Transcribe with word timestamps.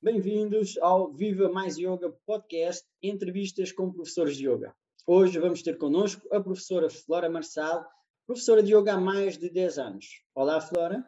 Bem-vindos 0.00 0.78
ao 0.78 1.12
Viva 1.12 1.48
Mais 1.48 1.76
Yoga 1.76 2.08
Podcast, 2.24 2.86
entrevistas 3.02 3.72
com 3.72 3.92
professores 3.92 4.36
de 4.36 4.46
yoga. 4.46 4.72
Hoje 5.04 5.40
vamos 5.40 5.60
ter 5.60 5.76
connosco 5.76 6.22
a 6.32 6.40
professora 6.40 6.88
Flora 6.88 7.28
Marçal, 7.28 7.84
professora 8.24 8.62
de 8.62 8.72
yoga 8.72 8.92
há 8.92 8.96
mais 8.96 9.36
de 9.36 9.50
10 9.50 9.78
anos. 9.78 10.06
Olá, 10.36 10.60
Flora. 10.60 11.04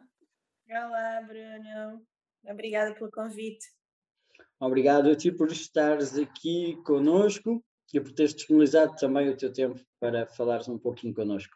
Olá, 0.69 1.21
Bruno. 1.21 2.05
Obrigada 2.43 2.93
pelo 2.93 3.09
convite. 3.09 3.65
Obrigado 4.59 5.09
a 5.09 5.15
ti 5.15 5.31
por 5.31 5.49
estares 5.49 6.17
aqui 6.17 6.75
conosco 6.83 7.63
e 7.93 8.01
por 8.01 8.11
teres 8.11 8.35
disponibilizado 8.35 8.93
também 8.97 9.29
o 9.29 9.37
teu 9.37 9.53
tempo 9.53 9.79
para 10.01 10.27
falares 10.27 10.67
um 10.67 10.77
pouquinho 10.77 11.13
connosco. 11.13 11.55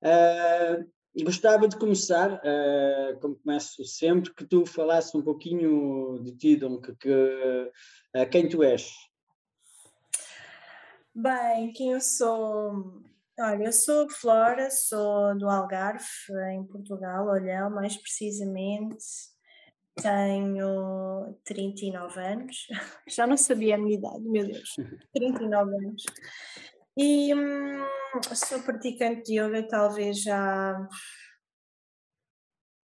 Uh, 0.00 0.88
Gostava 1.24 1.66
de 1.66 1.76
começar, 1.76 2.34
uh, 2.34 3.20
como 3.20 3.36
começo 3.36 3.84
sempre, 3.84 4.32
que 4.32 4.44
tu 4.44 4.64
falasses 4.64 5.14
um 5.14 5.22
pouquinho 5.22 6.22
de 6.22 6.36
ti, 6.36 6.56
Dom, 6.56 6.80
que, 6.80 6.94
que, 6.94 7.10
uh, 7.10 8.30
quem 8.30 8.48
tu 8.48 8.62
és. 8.62 8.90
Bem, 11.14 11.72
quem 11.72 11.92
eu 11.92 12.00
sou? 12.00 13.02
Olha, 13.40 13.64
eu 13.64 13.72
sou 13.72 14.08
Flora, 14.08 14.70
sou 14.70 15.36
do 15.36 15.48
Algarve, 15.48 16.04
em 16.52 16.64
Portugal, 16.64 17.26
Olhão, 17.26 17.70
mais 17.70 17.96
precisamente. 17.96 19.04
Tenho 20.00 21.36
39 21.44 22.20
anos, 22.20 22.68
já 23.08 23.26
não 23.26 23.36
sabia 23.36 23.74
a 23.74 23.78
minha 23.78 23.98
idade, 23.98 24.20
meu 24.20 24.46
Deus, 24.46 24.76
39 25.12 25.74
anos. 25.74 26.04
E 27.00 27.32
hum, 27.32 27.86
sou 28.34 28.60
praticante 28.60 29.22
de 29.22 29.38
yoga 29.38 29.62
talvez 29.68 30.20
já 30.20 30.76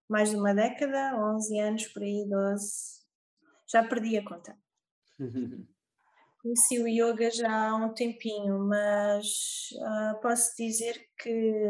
mais 0.06 0.28
de 0.28 0.36
uma 0.36 0.54
década, 0.54 1.16
11 1.16 1.58
anos, 1.58 1.86
por 1.86 2.02
aí, 2.02 2.28
12. 2.28 3.00
Já 3.70 3.82
perdi 3.88 4.18
a 4.18 4.22
conta. 4.22 4.54
Conheci 6.42 6.78
o 6.78 6.86
yoga 6.86 7.30
já 7.30 7.70
há 7.70 7.74
um 7.74 7.94
tempinho, 7.94 8.58
mas 8.58 9.70
uh, 9.76 10.20
posso 10.20 10.54
dizer 10.58 11.08
que 11.16 11.62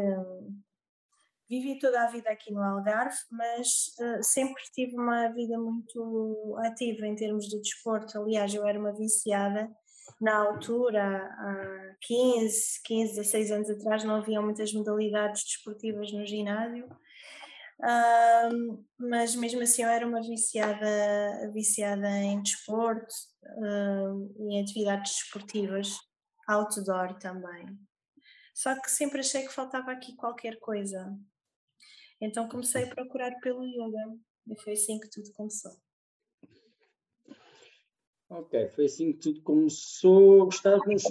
vivi 1.47 1.79
toda 1.79 2.03
a 2.03 2.11
vida 2.11 2.29
aqui 2.29 2.51
no 2.51 2.61
Algarve, 2.61 3.15
mas 3.31 3.93
uh, 4.01 4.21
sempre 4.21 4.61
tive 4.73 4.97
uma 4.97 5.29
vida 5.29 5.57
muito 5.57 6.57
ativa 6.65 7.07
em 7.07 7.15
termos 7.15 7.47
de 7.47 7.61
desporto. 7.61 8.19
Aliás, 8.19 8.53
eu 8.53 8.67
era 8.67 8.77
uma 8.77 8.91
viciada 8.91 9.73
na 10.19 10.35
altura, 10.35 11.29
há 11.37 11.95
15, 12.01 12.81
15, 12.83 13.15
16 13.15 13.51
anos 13.51 13.69
atrás, 13.69 14.03
não 14.03 14.15
havia 14.15 14.41
muitas 14.41 14.73
modalidades 14.73 15.43
desportivas 15.43 16.11
no 16.11 16.25
ginásio, 16.25 16.85
uh, 16.85 18.85
mas 18.97 19.35
mesmo 19.35 19.61
assim 19.61 19.83
eu 19.83 19.89
era 19.89 20.05
uma 20.05 20.21
viciada, 20.21 21.51
viciada 21.53 22.09
em 22.09 22.41
desporto 22.41 23.13
e 24.39 24.55
em 24.55 24.61
atividades 24.61 25.13
desportivas, 25.13 25.97
outdoor 26.47 27.17
também. 27.19 27.77
Só 28.53 28.79
que 28.79 28.91
sempre 28.91 29.19
achei 29.19 29.43
que 29.43 29.53
faltava 29.53 29.91
aqui 29.91 30.15
qualquer 30.15 30.59
coisa. 30.59 31.17
Então 32.21 32.47
comecei 32.47 32.83
a 32.83 32.95
procurar 32.95 33.31
pelo 33.41 33.65
yoga 33.65 34.17
e 34.47 34.61
foi 34.61 34.73
assim 34.73 34.99
que 34.99 35.09
tudo 35.09 35.31
começou. 35.33 35.82
Ok, 38.29 38.69
foi 38.69 38.85
assim 38.85 39.13
que 39.13 39.19
tudo 39.19 39.41
começou. 39.41 40.45
Gostávamos 40.45 41.03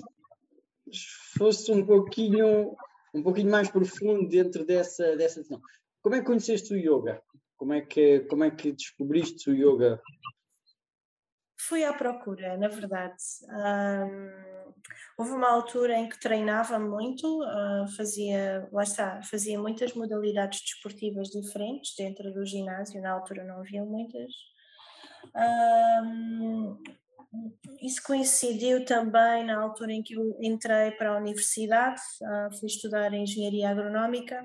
fosse 1.37 1.73
um 1.73 1.85
pouquinho, 1.85 2.77
um 3.15 3.23
pouquinho 3.23 3.51
mais 3.51 3.71
profundo 3.71 4.29
dentro 4.29 4.65
dessa, 4.65 5.17
dessa. 5.17 5.43
Como 6.03 6.15
é 6.15 6.21
que 6.21 6.27
conheceste 6.27 6.75
o 6.75 6.77
yoga? 6.77 7.23
Como 7.57 7.73
é 7.73 7.81
que, 7.81 8.21
como 8.21 8.45
é 8.45 8.51
que 8.51 8.73
descobriste 8.73 9.51
o 9.51 9.55
yoga? 9.55 10.01
Fui 11.61 11.85
à 11.85 11.93
procura, 11.93 12.57
na 12.57 12.67
verdade. 12.67 13.23
Um, 13.49 14.73
houve 15.17 15.31
uma 15.31 15.49
altura 15.49 15.97
em 15.97 16.09
que 16.09 16.19
treinava 16.19 16.77
muito, 16.79 17.41
uh, 17.41 17.87
fazia, 17.97 18.69
lá 18.73 18.83
está, 18.83 19.23
fazia 19.23 19.61
muitas 19.61 19.95
modalidades 19.95 20.61
desportivas 20.61 21.29
diferentes 21.29 21.95
dentro 21.97 22.33
do 22.33 22.45
ginásio, 22.45 23.01
na 23.01 23.13
altura 23.13 23.45
não 23.45 23.61
havia 23.61 23.85
muitas. 23.85 24.33
Um, 25.37 26.32
isso 27.83 28.03
coincidiu 28.03 28.85
também 28.85 29.45
na 29.45 29.61
altura 29.61 29.93
em 29.93 30.03
que 30.03 30.15
eu 30.15 30.37
entrei 30.41 30.93
para 30.93 31.11
a 31.11 31.17
universidade, 31.19 32.01
uh, 32.23 32.59
fui 32.59 32.69
estudar 32.69 33.13
engenharia 33.13 33.71
agronómica 33.71 34.43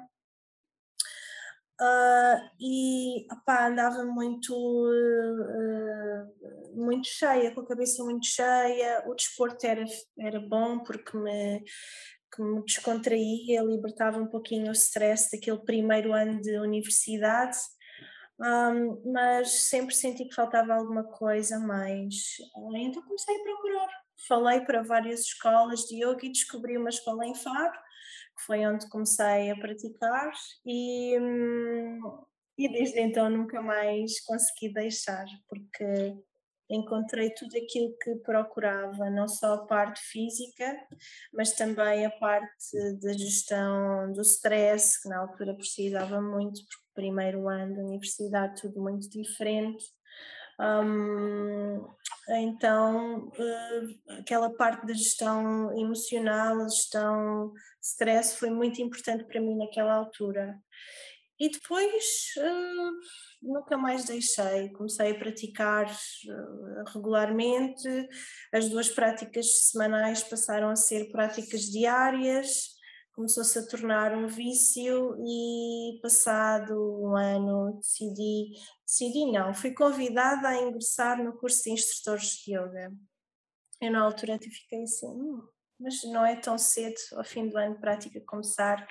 uh, 1.82 2.50
e 2.60 3.26
opá, 3.32 3.68
andava 3.68 4.04
muito, 4.04 4.54
uh, 4.54 6.26
muito 6.76 7.08
cheia, 7.08 7.54
com 7.54 7.62
a 7.62 7.68
cabeça 7.68 8.04
muito 8.04 8.26
cheia. 8.26 9.04
O 9.08 9.16
desporto 9.16 9.66
era, 9.66 9.86
era 10.20 10.40
bom 10.40 10.80
porque 10.80 11.16
me, 11.18 11.64
que 12.34 12.42
me 12.42 12.64
descontraía, 12.64 13.62
libertava 13.62 14.18
um 14.18 14.28
pouquinho 14.28 14.70
o 14.70 14.76
stress 14.76 15.30
daquele 15.32 15.60
primeiro 15.60 16.14
ano 16.14 16.42
de 16.42 16.58
universidade 16.60 17.58
um, 18.40 19.12
mas 19.12 19.64
sempre 19.64 19.96
senti 19.96 20.26
que 20.26 20.36
faltava 20.36 20.74
alguma 20.74 21.04
coisa 21.04 21.60
mais. 21.60 22.38
Então 22.76 23.02
comecei 23.04 23.36
a 23.36 23.44
procurar. 23.44 23.90
Falei 24.28 24.62
para 24.62 24.84
várias 24.84 25.22
escolas 25.22 25.82
de 25.82 26.04
yoga 26.04 26.26
e 26.26 26.32
descobri 26.32 26.78
uma 26.78 26.90
escola 26.90 27.26
em 27.26 27.36
Faro, 27.36 27.80
que 28.38 28.44
foi 28.46 28.66
onde 28.66 28.90
comecei 28.90 29.52
a 29.52 29.56
praticar, 29.56 30.32
e, 30.66 31.20
hum, 31.20 32.00
e 32.58 32.68
desde 32.68 33.00
então 33.00 33.30
nunca 33.30 33.62
mais 33.62 34.20
consegui 34.26 34.74
deixar, 34.74 35.26
porque 35.48 36.16
encontrei 36.70 37.30
tudo 37.32 37.56
aquilo 37.58 37.96
que 38.02 38.16
procurava, 38.18 39.10
não 39.10 39.28
só 39.28 39.54
a 39.54 39.66
parte 39.66 40.02
física, 40.02 40.78
mas 41.34 41.54
também 41.54 42.06
a 42.06 42.12
parte 42.12 43.00
da 43.02 43.14
gestão 43.14 44.12
do 44.12 44.22
stress, 44.22 45.02
que 45.02 45.10
na 45.10 45.20
altura 45.20 45.56
precisava 45.56 46.22
muito, 46.22 46.60
porque 46.62 46.88
primeiro 46.98 47.48
ano 47.48 47.76
da 47.76 47.82
universidade, 47.84 48.62
tudo 48.62 48.82
muito 48.82 49.08
diferente. 49.08 49.86
Um, 50.60 51.86
então, 52.30 53.28
uh, 53.28 54.20
aquela 54.20 54.50
parte 54.56 54.88
da 54.88 54.94
gestão 54.94 55.72
emocional, 55.78 56.68
gestão 56.68 57.54
de 57.54 57.88
stress 57.88 58.36
foi 58.36 58.50
muito 58.50 58.82
importante 58.82 59.24
para 59.26 59.40
mim 59.40 59.56
naquela 59.56 59.94
altura. 59.94 60.60
E 61.40 61.50
depois 61.50 62.34
uh, 62.38 63.00
nunca 63.42 63.78
mais 63.78 64.06
deixei, 64.06 64.70
comecei 64.70 65.12
a 65.12 65.20
praticar 65.20 65.86
uh, 65.86 66.92
regularmente, 66.92 67.88
as 68.52 68.68
duas 68.70 68.90
práticas 68.90 69.70
semanais 69.70 70.24
passaram 70.24 70.70
a 70.70 70.76
ser 70.76 71.12
práticas 71.12 71.62
diárias, 71.62 72.76
começou-se 73.14 73.58
a 73.58 73.68
tornar 73.68 74.16
um 74.18 74.28
vício 74.28 75.16
e 75.20 76.00
passado 76.02 76.74
um 77.04 77.16
ano 77.16 77.78
decidi, 77.78 78.54
decidi 78.86 79.32
não, 79.32 79.54
fui 79.54 79.74
convidada 79.74 80.48
a 80.48 80.62
ingressar 80.62 81.24
no 81.24 81.34
curso 81.38 81.64
de 81.64 81.72
instrutores 81.72 82.44
de 82.44 82.56
yoga. 82.56 82.92
Eu 83.80 83.92
na 83.92 84.02
altura 84.02 84.40
fiquei 84.40 84.84
assim, 84.84 85.08
hum, 85.08 85.48
mas 85.80 86.04
não 86.04 86.26
é 86.26 86.36
tão 86.36 86.58
cedo 86.58 86.96
ao 87.16 87.24
fim 87.24 87.48
do 87.50 87.58
ano 87.58 87.80
prática 87.80 88.22
começar 88.22 88.88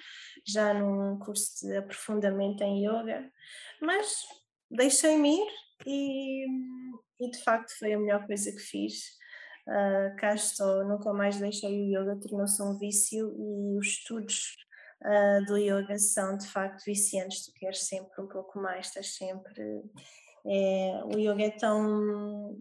já 0.47 0.73
num 0.73 1.19
curso 1.19 1.67
de 1.67 1.77
aprofundamento 1.77 2.63
em 2.63 2.87
yoga, 2.87 3.31
mas 3.81 4.25
deixei-me 4.71 5.37
ir 5.37 5.49
e, 5.87 6.47
e 7.21 7.31
de 7.31 7.43
facto 7.43 7.77
foi 7.79 7.93
a 7.93 7.99
melhor 7.99 8.27
coisa 8.27 8.51
que 8.51 8.59
fiz 8.59 9.17
Uh, 9.69 10.15
cá 10.17 10.33
estou, 10.33 10.85
nunca 10.85 11.13
mais 11.13 11.41
deixei 11.41 11.69
o 11.69 11.87
yoga, 11.87 12.21
tornou-se 12.21 12.63
um 12.63 12.79
vício 12.79 13.35
e 13.37 13.77
os 13.77 13.89
estudos 13.89 14.57
uh, 15.03 15.45
do 15.45 15.57
yoga 15.57 15.99
são 15.99 16.39
de 16.39 16.47
facto 16.47 16.85
viciantes, 16.85 17.45
tu 17.45 17.53
queres 17.53 17.83
sempre 17.83 18.23
um 18.23 18.29
pouco 18.29 18.61
mais, 18.61 18.87
estás 18.87 19.17
sempre. 19.17 19.83
É, 20.47 21.01
o 21.05 21.19
yoga 21.19 21.43
é 21.43 21.51
tão, 21.51 22.57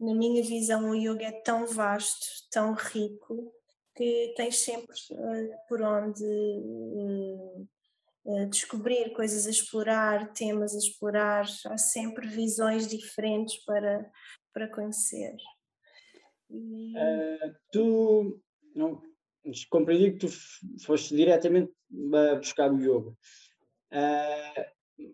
na 0.00 0.14
minha 0.14 0.42
visão, 0.42 0.90
o 0.90 0.94
yoga 0.94 1.26
é 1.26 1.42
tão 1.42 1.66
vasto, 1.66 2.26
tão 2.50 2.72
rico, 2.74 3.52
que 3.94 4.32
tens 4.36 4.58
sempre 4.58 4.96
uh, 5.12 5.68
por 5.68 5.82
onde 5.82 6.24
descobrir 8.50 9.12
coisas 9.12 9.46
a 9.46 9.50
explorar, 9.50 10.32
temas 10.32 10.74
a 10.74 10.78
explorar, 10.78 11.46
há 11.66 11.78
sempre 11.78 12.26
visões 12.26 12.86
diferentes 12.86 13.56
para, 13.64 14.10
para 14.52 14.68
conhecer. 14.68 15.36
Uh, 16.50 17.54
tu 17.72 18.40
não 18.74 19.02
compreendi 19.70 20.12
que 20.12 20.18
tu 20.18 20.28
foste 20.84 21.14
diretamente 21.14 21.72
buscar 21.88 22.72
o 22.72 22.78
yoga. 22.78 23.10
Uh, 23.92 25.10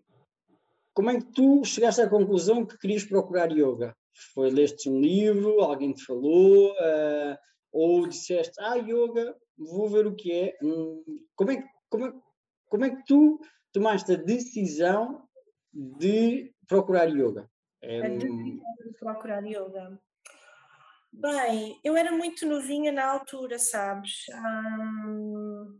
como 0.93 1.09
é 1.11 1.19
que 1.19 1.31
tu 1.31 1.63
chegaste 1.63 2.01
à 2.01 2.09
conclusão 2.09 2.65
que 2.65 2.77
querias 2.77 3.03
procurar 3.03 3.51
yoga? 3.51 3.95
Foi 4.33 4.49
leste 4.49 4.89
um 4.89 4.99
livro, 4.99 5.61
alguém 5.61 5.93
te 5.93 6.03
falou, 6.03 6.71
uh, 6.71 7.37
ou 7.71 8.07
disseste, 8.07 8.53
ah, 8.59 8.75
yoga, 8.75 9.35
vou 9.57 9.89
ver 9.89 10.07
o 10.07 10.15
que 10.15 10.31
é. 10.31 10.57
Hum, 10.61 11.03
como, 11.35 11.51
é 11.51 11.63
como, 11.89 12.05
é, 12.07 12.13
como 12.69 12.85
é 12.85 12.89
que 12.95 13.03
tu 13.05 13.39
tomaste 13.71 14.11
a 14.11 14.15
decisão 14.15 15.27
de 15.73 16.53
procurar 16.67 17.07
yoga? 17.09 17.49
É... 17.81 18.01
A 18.01 18.09
de 18.09 18.59
procurar 18.99 19.45
yoga. 19.45 19.99
Bem, 21.11 21.79
eu 21.83 21.95
era 21.95 22.11
muito 22.11 22.45
novinha 22.45 22.91
na 22.91 23.05
altura, 23.05 23.57
sabes? 23.57 24.25
Hum, 25.05 25.79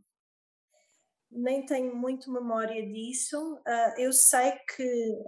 nem 1.29 1.65
tenho 1.65 1.95
muito 1.95 2.31
memória 2.31 2.85
disso. 2.87 3.55
Uh, 3.55 3.99
eu 3.99 4.11
sei 4.13 4.53
que 4.75 5.23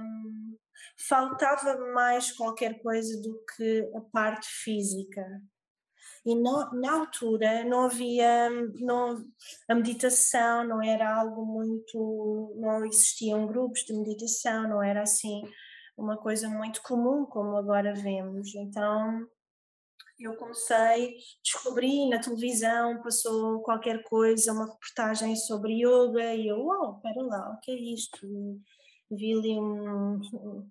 um, 0.00 0.53
faltava 0.96 1.76
mais 1.92 2.32
qualquer 2.32 2.80
coisa 2.82 3.20
do 3.20 3.42
que 3.56 3.90
a 3.94 4.00
parte 4.00 4.46
física. 4.48 5.24
E 6.26 6.34
no, 6.34 6.70
na 6.80 7.00
altura 7.00 7.64
não 7.64 7.84
havia, 7.84 8.48
não, 8.80 9.22
a 9.68 9.74
meditação 9.74 10.66
não 10.66 10.82
era 10.82 11.14
algo 11.14 11.44
muito, 11.44 12.54
não 12.56 12.84
existiam 12.86 13.46
grupos 13.46 13.80
de 13.80 13.92
meditação, 13.92 14.68
não 14.68 14.82
era 14.82 15.02
assim 15.02 15.42
uma 15.96 16.16
coisa 16.16 16.48
muito 16.48 16.82
comum 16.82 17.26
como 17.26 17.56
agora 17.56 17.94
vemos. 17.94 18.54
Então 18.54 19.26
eu 20.18 20.36
comecei, 20.36 21.16
descobri 21.42 22.08
na 22.08 22.20
televisão, 22.20 23.02
passou 23.02 23.60
qualquer 23.62 24.02
coisa, 24.04 24.52
uma 24.52 24.66
reportagem 24.66 25.36
sobre 25.36 25.74
yoga 25.74 26.34
e 26.34 26.48
eu, 26.48 26.64
uau, 26.64 26.92
oh, 26.92 26.96
espera 26.96 27.22
lá, 27.22 27.50
o 27.50 27.60
que 27.60 27.70
é 27.70 27.74
isto? 27.74 28.26
Vi 29.10 29.32
ali 29.32 29.58
um, 29.58 30.20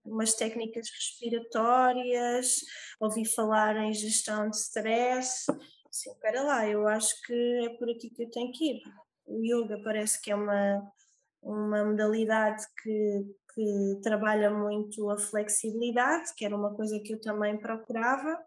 umas 0.06 0.34
técnicas 0.34 0.90
respiratórias, 0.90 2.58
ouvi 3.00 3.26
falar 3.26 3.78
em 3.78 3.94
gestão 3.94 4.50
de 4.50 4.58
stress, 4.58 5.46
assim, 5.90 6.12
espera 6.12 6.42
lá, 6.44 6.68
eu 6.68 6.88
acho 6.88 7.16
que 7.26 7.66
é 7.66 7.70
por 7.78 7.90
aqui 7.90 8.10
que 8.10 8.24
eu 8.24 8.30
tenho 8.32 8.52
que 8.52 8.72
ir. 8.72 8.82
O 9.26 9.40
yoga 9.44 9.80
parece 9.84 10.22
que 10.22 10.32
é 10.32 10.36
uma, 10.36 10.92
uma 11.42 11.86
modalidade 11.86 12.64
que, 12.82 13.36
que 13.54 14.00
trabalha 14.02 14.50
muito 14.50 15.10
a 15.10 15.18
flexibilidade, 15.18 16.34
que 16.36 16.46
era 16.46 16.56
uma 16.56 16.76
coisa 16.76 17.00
que 17.00 17.14
eu 17.14 17.22
também 17.22 17.58
procurava, 17.58 18.38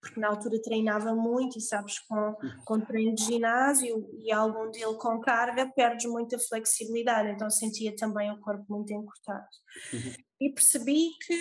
porque 0.00 0.18
na 0.18 0.28
altura 0.28 0.60
treinava 0.62 1.14
muito 1.14 1.58
e 1.58 1.60
sabes, 1.60 1.98
com, 2.00 2.34
com 2.64 2.80
treino 2.80 3.14
de 3.14 3.24
ginásio 3.24 4.08
e 4.18 4.32
algum 4.32 4.70
dele 4.70 4.94
com 4.94 5.20
carga, 5.20 5.70
perdes 5.74 6.10
muita 6.10 6.38
flexibilidade, 6.38 7.30
então 7.30 7.50
sentia 7.50 7.94
também 7.94 8.30
o 8.30 8.40
corpo 8.40 8.64
muito 8.68 8.92
encurtado. 8.92 9.46
Uhum. 9.92 10.14
E 10.40 10.52
percebi 10.52 11.10
que 11.26 11.36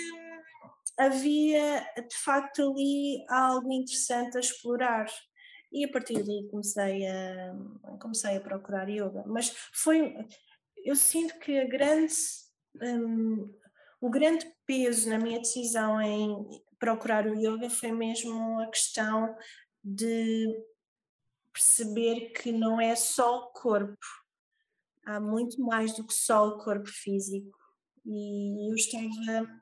havia 0.98 1.80
de 1.96 2.16
facto 2.18 2.62
ali 2.72 3.26
algo 3.30 3.72
interessante 3.72 4.36
a 4.36 4.42
explorar. 4.42 5.08
E 5.72 5.86
a 5.86 5.92
partir 5.92 6.24
daí 6.24 6.48
comecei 6.50 7.08
a, 7.08 7.56
comecei 8.02 8.36
a 8.36 8.42
procurar 8.42 8.90
yoga. 8.90 9.24
Mas 9.26 9.54
foi, 9.74 10.16
eu 10.84 10.96
sinto 10.96 11.40
que 11.40 11.60
a 11.60 11.68
grande, 11.68 12.14
um, 12.82 13.54
o 14.02 14.10
grande 14.10 14.52
peso 14.66 15.10
na 15.10 15.18
minha 15.18 15.40
decisão 15.40 16.02
em 16.02 16.46
procurar 16.80 17.28
o 17.28 17.36
yoga 17.36 17.70
foi 17.70 17.92
mesmo 17.92 18.60
a 18.62 18.68
questão 18.68 19.36
de 19.84 20.48
perceber 21.54 22.32
que 22.32 22.52
não 22.52 22.80
é 22.80 22.96
só 22.96 23.40
o 23.40 23.48
corpo, 23.52 24.06
há 25.06 25.20
muito 25.20 25.62
mais 25.62 25.96
do 25.96 26.06
que 26.06 26.14
só 26.14 26.48
o 26.48 26.64
corpo 26.64 26.88
físico. 26.88 27.58
E 28.06 28.70
eu 28.70 28.76
estava 28.76 29.62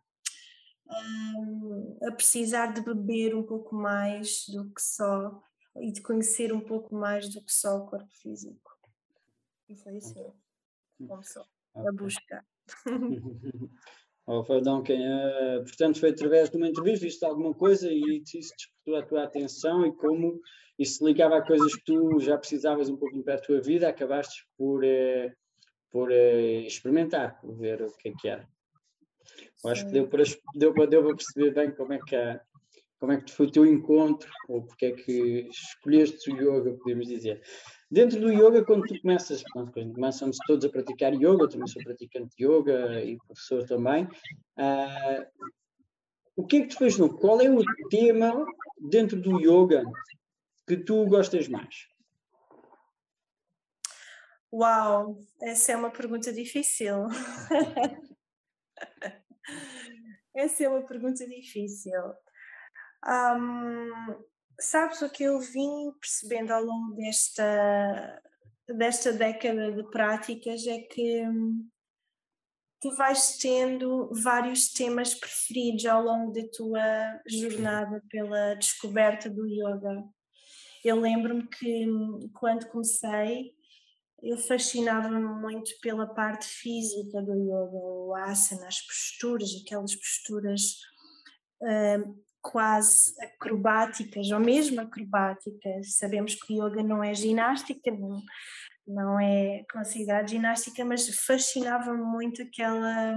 um, 0.90 1.98
a 2.04 2.12
precisar 2.12 2.68
de 2.68 2.82
beber 2.82 3.36
um 3.36 3.44
pouco 3.44 3.76
mais 3.76 4.46
do 4.48 4.70
que 4.74 4.82
só 4.82 5.42
e 5.78 5.92
de 5.92 6.02
conhecer 6.02 6.54
um 6.54 6.62
pouco 6.62 6.96
mais 6.96 7.30
do 7.30 7.42
que 7.44 7.52
só 7.52 7.78
o 7.78 7.88
corpo 7.88 8.10
físico. 8.22 8.72
E 9.70 9.76
foi 9.76 9.98
assim, 9.98 10.32
começou 11.08 11.46
a 11.76 11.92
busca. 11.92 12.46
ao 14.28 14.44
Fadão, 14.44 14.84
quem, 14.84 15.00
uh, 15.00 15.64
portanto, 15.64 16.00
foi 16.00 16.10
através 16.10 16.50
de 16.50 16.58
uma 16.58 16.68
entrevista, 16.68 17.06
viste 17.06 17.26
alguma 17.26 17.54
coisa 17.54 17.90
e 17.90 18.22
isso 18.22 18.54
despertou 18.58 18.96
a 18.98 19.02
tua 19.02 19.24
atenção 19.24 19.86
e 19.86 19.96
como 19.96 20.42
isso 20.78 21.08
ligava 21.08 21.38
a 21.38 21.42
coisas 21.42 21.74
que 21.74 21.84
tu 21.86 22.20
já 22.20 22.38
precisavas 22.38 22.90
um 22.90 22.98
pouquinho 22.98 23.24
para 23.24 23.36
a 23.36 23.42
tua 23.42 23.62
vida, 23.62 23.88
acabaste 23.88 24.46
por, 24.58 24.84
uh, 24.84 25.32
por 25.90 26.12
uh, 26.12 26.62
experimentar, 26.66 27.40
ver 27.42 27.82
o 27.82 27.92
que 27.98 28.10
é 28.10 28.14
que 28.20 28.28
era. 28.28 28.48
Eu 29.64 29.72
acho 29.72 29.86
que 29.86 29.92
deu 29.94 30.08
para, 30.08 30.24
deu, 30.56 30.74
deu 30.88 31.04
para 31.04 31.16
perceber 31.16 31.54
bem 31.54 31.72
como 31.72 31.94
é 31.94 32.00
que 32.00 32.16
como 33.00 33.12
é 33.12 33.22
que 33.22 33.32
foi 33.32 33.48
o 33.48 33.52
teu 33.52 33.66
encontro, 33.66 34.30
ou 34.48 34.64
porque 34.64 34.88
é 34.88 34.92
que 34.92 35.48
escolheste 35.50 36.32
o 36.32 36.36
yoga, 36.36 36.74
podemos 36.78 37.08
dizer. 37.08 37.42
Dentro 37.90 38.20
do 38.20 38.32
yoga, 38.32 38.66
quando 38.66 38.84
tu 38.88 39.00
começas, 39.02 39.44
quando 39.54 39.72
começamos 39.72 40.38
todos 40.48 40.66
a 40.66 40.70
praticar 40.70 41.14
yoga, 41.14 41.44
eu 41.44 41.50
também 41.50 41.68
sou 41.68 41.84
praticante 41.84 42.36
de 42.36 42.46
yoga 42.46 43.04
e 43.04 43.18
professor 43.18 43.66
também, 43.66 44.04
uh, 44.04 45.48
o 46.36 46.46
que 46.46 46.58
é 46.58 46.62
que 46.62 46.68
tu 46.68 46.78
fez 46.78 46.98
no? 46.98 47.16
Qual 47.18 47.40
é 47.42 47.50
o 47.50 47.64
tema 47.90 48.46
dentro 48.90 49.20
do 49.20 49.40
yoga 49.40 49.84
que 50.68 50.78
tu 50.78 51.06
gostas 51.06 51.48
mais? 51.48 51.88
Uau, 54.52 55.20
essa 55.42 55.72
é 55.74 55.76
uma 55.76 55.92
pergunta 55.92 56.32
difícil. 56.32 57.06
essa 60.36 60.64
é 60.64 60.70
uma 60.70 60.86
pergunta 60.86 61.28
difícil. 61.28 61.94
Um, 63.06 64.26
sabes 64.60 65.02
o 65.02 65.10
que 65.10 65.24
eu 65.24 65.40
vim 65.40 65.92
percebendo 66.00 66.52
ao 66.52 66.64
longo 66.64 66.96
desta, 66.96 68.22
desta 68.68 69.14
década 69.14 69.72
de 69.72 69.84
práticas 69.90 70.66
é 70.66 70.80
que 70.80 71.22
hum, 71.28 71.70
tu 72.82 72.96
vais 72.96 73.38
tendo 73.38 74.10
vários 74.24 74.70
temas 74.70 75.14
preferidos 75.14 75.86
ao 75.86 76.04
longo 76.04 76.32
da 76.32 76.48
tua 76.50 77.22
jornada 77.28 78.04
pela 78.10 78.56
descoberta 78.56 79.30
do 79.30 79.48
yoga. 79.48 80.04
Eu 80.84 81.00
lembro-me 81.00 81.48
que 81.48 81.88
hum, 81.88 82.30
quando 82.34 82.68
comecei, 82.68 83.56
eu 84.24 84.38
fascinava-me 84.38 85.20
muito 85.20 85.72
pela 85.82 86.08
parte 86.08 86.48
física 86.48 87.22
do 87.22 87.34
yoga, 87.34 87.78
o 87.78 88.16
asana, 88.16 88.68
as 88.68 88.82
posturas, 88.82 89.50
aquelas 89.62 89.96
posturas 89.96 90.62
uh, 91.62 92.27
quase 92.42 93.14
acrobáticas 93.22 94.32
ou 94.32 94.40
mesmo 94.40 94.82
acrobáticas. 94.82 95.96
Sabemos 95.98 96.36
que 96.36 96.54
yoga 96.54 96.84
não 96.84 97.04
é 97.04 97.14
ginástica, 97.14 97.92
não, 97.92 98.22
não 98.88 99.20
é 99.20 99.66
considerado 99.72 100.30
ginástica, 100.30 100.86
mas 100.86 101.08
fascinava-me 101.26 102.04
muito 102.04 102.42
aquela 102.42 103.16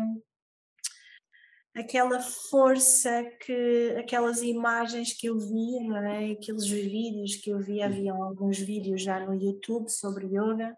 aquela 1.72 2.20
força 2.20 3.24
que 3.40 3.94
aquelas 3.96 4.42
imagens 4.42 5.12
que 5.12 5.28
eu 5.28 5.38
via, 5.38 5.80
não 5.84 5.96
é? 5.98 6.32
aqueles 6.32 6.66
vídeos 6.68 7.36
que 7.36 7.50
eu 7.50 7.60
via, 7.60 7.86
havia 7.86 8.12
alguns 8.12 8.58
vídeos 8.58 9.02
já 9.02 9.20
no 9.24 9.34
YouTube 9.34 9.88
sobre 9.88 10.26
yoga. 10.26 10.76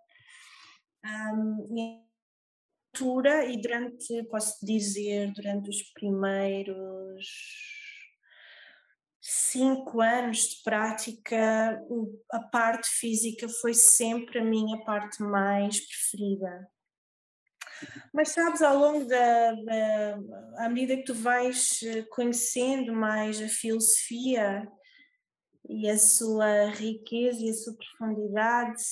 Um, 1.04 1.76
e 1.76 2.12
altura 2.94 3.46
e 3.46 3.61
durante, 3.61 4.22
posso 4.25 4.64
dizer, 4.64 5.32
durante 5.32 5.70
os 5.70 5.82
primeiros 5.94 7.26
cinco 9.32 10.00
anos 10.00 10.38
de 10.38 10.62
prática, 10.62 11.82
a 12.30 12.40
parte 12.40 12.88
física 12.88 13.48
foi 13.48 13.72
sempre 13.72 14.40
a 14.40 14.44
minha 14.44 14.84
parte 14.84 15.22
mais 15.22 15.80
preferida. 15.80 16.68
Mas 18.12 18.28
sabes, 18.28 18.62
ao 18.62 18.76
longo 18.76 19.06
da, 19.06 19.52
da 19.52 20.18
à 20.58 20.68
medida 20.68 20.96
que 20.96 21.04
tu 21.04 21.14
vais 21.14 21.80
eh, 21.82 22.02
conhecendo 22.10 22.92
mais 22.92 23.40
a 23.40 23.48
filosofia 23.48 24.68
e 25.68 25.88
a 25.88 25.98
sua 25.98 26.66
riqueza 26.66 27.40
e 27.40 27.50
a 27.50 27.54
sua 27.54 27.74
profundidade, 27.74 28.82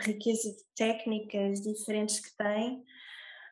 a 0.00 0.04
riqueza 0.04 0.50
de 0.50 0.64
técnicas 0.74 1.60
diferentes 1.60 2.18
que 2.18 2.36
tem, 2.36 2.82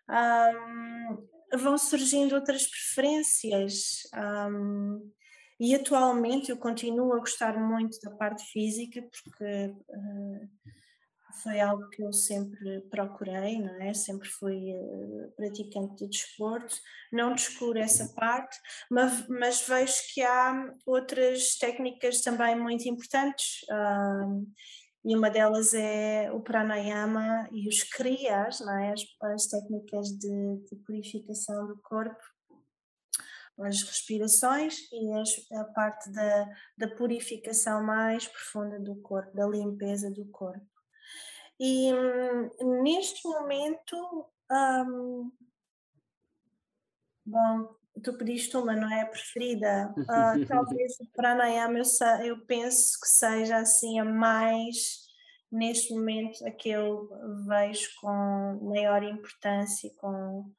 um, 0.08 1.28
vão 1.58 1.78
surgindo 1.78 2.34
outras 2.34 2.66
preferências. 2.66 4.02
Um, 4.14 5.12
e 5.60 5.74
atualmente 5.74 6.50
eu 6.50 6.56
continuo 6.56 7.12
a 7.12 7.18
gostar 7.18 7.60
muito 7.60 8.00
da 8.00 8.10
parte 8.12 8.42
física 8.50 9.02
porque 9.02 9.66
uh, 9.90 10.48
foi 11.42 11.60
algo 11.60 11.86
que 11.90 12.02
eu 12.02 12.12
sempre 12.14 12.80
procurei, 12.90 13.58
não 13.58 13.74
é? 13.82 13.92
Sempre 13.92 14.26
fui 14.26 14.72
uh, 14.74 15.30
praticante 15.36 15.96
de 15.96 16.08
desporto, 16.08 16.74
não 17.12 17.34
descuro 17.34 17.78
essa 17.78 18.08
parte, 18.14 18.58
mas, 18.90 19.28
mas 19.28 19.60
vejo 19.68 19.94
que 20.14 20.22
há 20.22 20.74
outras 20.86 21.56
técnicas 21.58 22.22
também 22.22 22.58
muito 22.58 22.88
importantes. 22.88 23.60
Uh, 23.70 24.50
e 25.04 25.14
uma 25.16 25.30
delas 25.30 25.72
é 25.74 26.30
o 26.32 26.40
pranayama 26.40 27.48
e 27.52 27.68
os 27.68 27.82
kriyas, 27.82 28.60
não 28.60 28.78
é? 28.78 28.92
as, 28.92 29.02
as 29.34 29.46
técnicas 29.46 30.08
de, 30.08 30.56
de 30.70 30.76
purificação 30.86 31.66
do 31.66 31.78
corpo, 31.82 32.20
as 33.62 33.82
respirações 33.82 34.90
e 34.92 35.12
as, 35.12 35.52
a 35.52 35.64
parte 35.64 36.10
da, 36.10 36.48
da 36.76 36.88
purificação 36.88 37.82
mais 37.82 38.26
profunda 38.26 38.78
do 38.78 38.96
corpo, 38.96 39.34
da 39.36 39.46
limpeza 39.46 40.10
do 40.10 40.24
corpo. 40.26 40.66
E 41.58 41.92
hum, 41.92 42.82
neste 42.82 43.26
momento, 43.28 43.96
hum, 44.50 45.30
bom, 47.26 47.74
tu 48.02 48.16
pediste 48.16 48.56
uma, 48.56 48.74
não 48.74 48.90
é? 48.90 49.02
A 49.02 49.06
preferida. 49.06 49.94
Uh, 49.96 50.44
talvez 50.48 50.98
o 51.00 51.06
pranayama 51.12 51.78
eu, 51.78 51.84
eu 52.24 52.46
penso 52.46 52.98
que 53.00 53.08
seja 53.08 53.58
assim 53.58 53.98
a 54.00 54.04
mais, 54.04 55.06
neste 55.50 55.92
momento, 55.92 56.46
a 56.46 56.50
que 56.50 56.70
eu 56.70 57.08
vejo 57.46 57.90
com 58.00 58.58
maior 58.62 59.02
importância, 59.02 59.90
com 59.98 60.50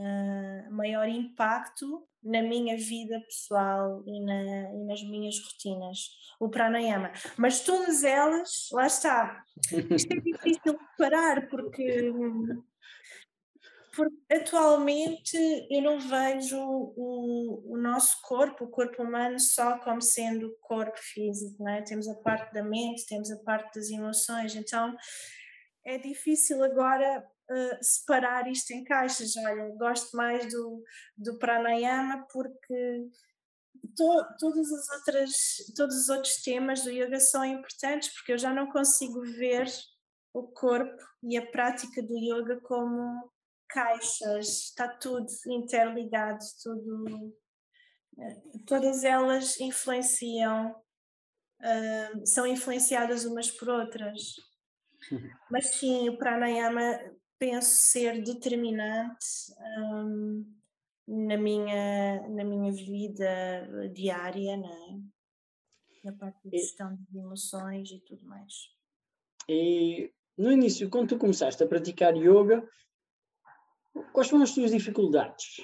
uh, 0.00 0.72
maior 0.72 1.08
impacto 1.08 2.06
na 2.22 2.42
minha 2.42 2.76
vida 2.76 3.20
pessoal 3.20 4.02
e, 4.06 4.20
na, 4.20 4.74
e, 4.74 4.84
nas 4.84 5.02
minhas 5.02 5.38
rotinas, 5.40 6.10
o 6.38 6.48
pranayama. 6.48 7.12
Mas 7.36 7.60
todas 7.60 8.04
elas, 8.04 8.68
lá 8.72 8.86
está, 8.86 9.44
isto 9.90 10.12
é 10.12 10.20
difícil 10.20 10.72
de 10.72 10.78
parar 10.98 11.48
porque 11.48 12.12
porque 13.94 14.32
atualmente 14.32 15.36
eu 15.68 15.82
não 15.82 15.98
vejo 15.98 16.56
o, 16.56 17.72
o 17.72 17.76
nosso 17.76 18.22
corpo, 18.22 18.64
o 18.64 18.70
corpo 18.70 19.02
humano, 19.02 19.38
só 19.40 19.78
como 19.78 20.00
sendo 20.00 20.56
corpo 20.60 20.96
físico, 20.96 21.62
não 21.62 21.72
é? 21.72 21.82
Temos 21.82 22.06
a 22.08 22.14
parte 22.14 22.54
da 22.54 22.62
mente, 22.62 23.06
temos 23.06 23.30
a 23.32 23.36
parte 23.38 23.74
das 23.74 23.90
emoções, 23.90 24.54
então 24.54 24.96
é 25.84 25.98
difícil 25.98 26.62
agora 26.62 27.26
uh, 27.50 27.78
separar 27.82 28.48
isto 28.48 28.70
em 28.72 28.84
caixas. 28.84 29.36
Olha, 29.36 29.74
gosto 29.76 30.16
mais 30.16 30.50
do, 30.50 30.82
do 31.16 31.38
pranayama 31.38 32.26
porque 32.32 33.08
to, 33.96 34.26
todas 34.38 34.72
as 34.72 34.88
outras, 34.90 35.30
todos 35.76 35.96
os 35.96 36.08
outros 36.08 36.42
temas 36.42 36.82
do 36.82 36.90
yoga 36.90 37.18
são 37.18 37.44
importantes 37.44 38.12
porque 38.14 38.32
eu 38.32 38.38
já 38.38 38.52
não 38.52 38.70
consigo 38.70 39.20
ver 39.22 39.66
o 40.32 40.44
corpo 40.48 41.02
e 41.22 41.36
a 41.36 41.50
prática 41.50 42.02
do 42.02 42.16
yoga 42.16 42.60
como 42.62 43.30
caixas, 43.68 44.46
está 44.48 44.88
tudo 44.88 45.26
interligado, 45.46 46.38
tudo, 46.62 47.36
eh, 48.18 48.42
todas 48.66 49.04
elas 49.04 49.60
influenciam, 49.60 50.72
uh, 51.60 52.26
são 52.26 52.46
influenciadas 52.46 53.24
umas 53.24 53.50
por 53.50 53.68
outras. 53.68 54.34
Uhum. 55.10 55.30
Mas 55.50 55.66
sim, 55.76 56.08
o 56.08 56.18
pranayama 56.18 56.98
penso 57.40 57.70
ser 57.70 58.22
determinante 58.22 59.52
um, 59.78 60.44
na, 61.08 61.36
minha, 61.36 62.28
na 62.28 62.44
minha 62.44 62.70
vida 62.70 63.88
diária, 63.92 64.56
né? 64.56 65.02
na 66.04 66.12
parte 66.12 66.48
de 66.48 66.58
gestão 66.58 66.96
de 67.10 67.18
emoções 67.18 67.90
e 67.90 67.98
tudo 67.98 68.24
mais. 68.26 68.52
E 69.48 70.12
no 70.38 70.52
início, 70.52 70.88
quando 70.88 71.08
tu 71.08 71.18
começaste 71.18 71.62
a 71.64 71.66
praticar 71.66 72.14
yoga, 72.16 72.64
Quais 74.12 74.28
foram 74.28 74.44
as 74.44 74.54
tuas 74.54 74.70
dificuldades 74.70 75.60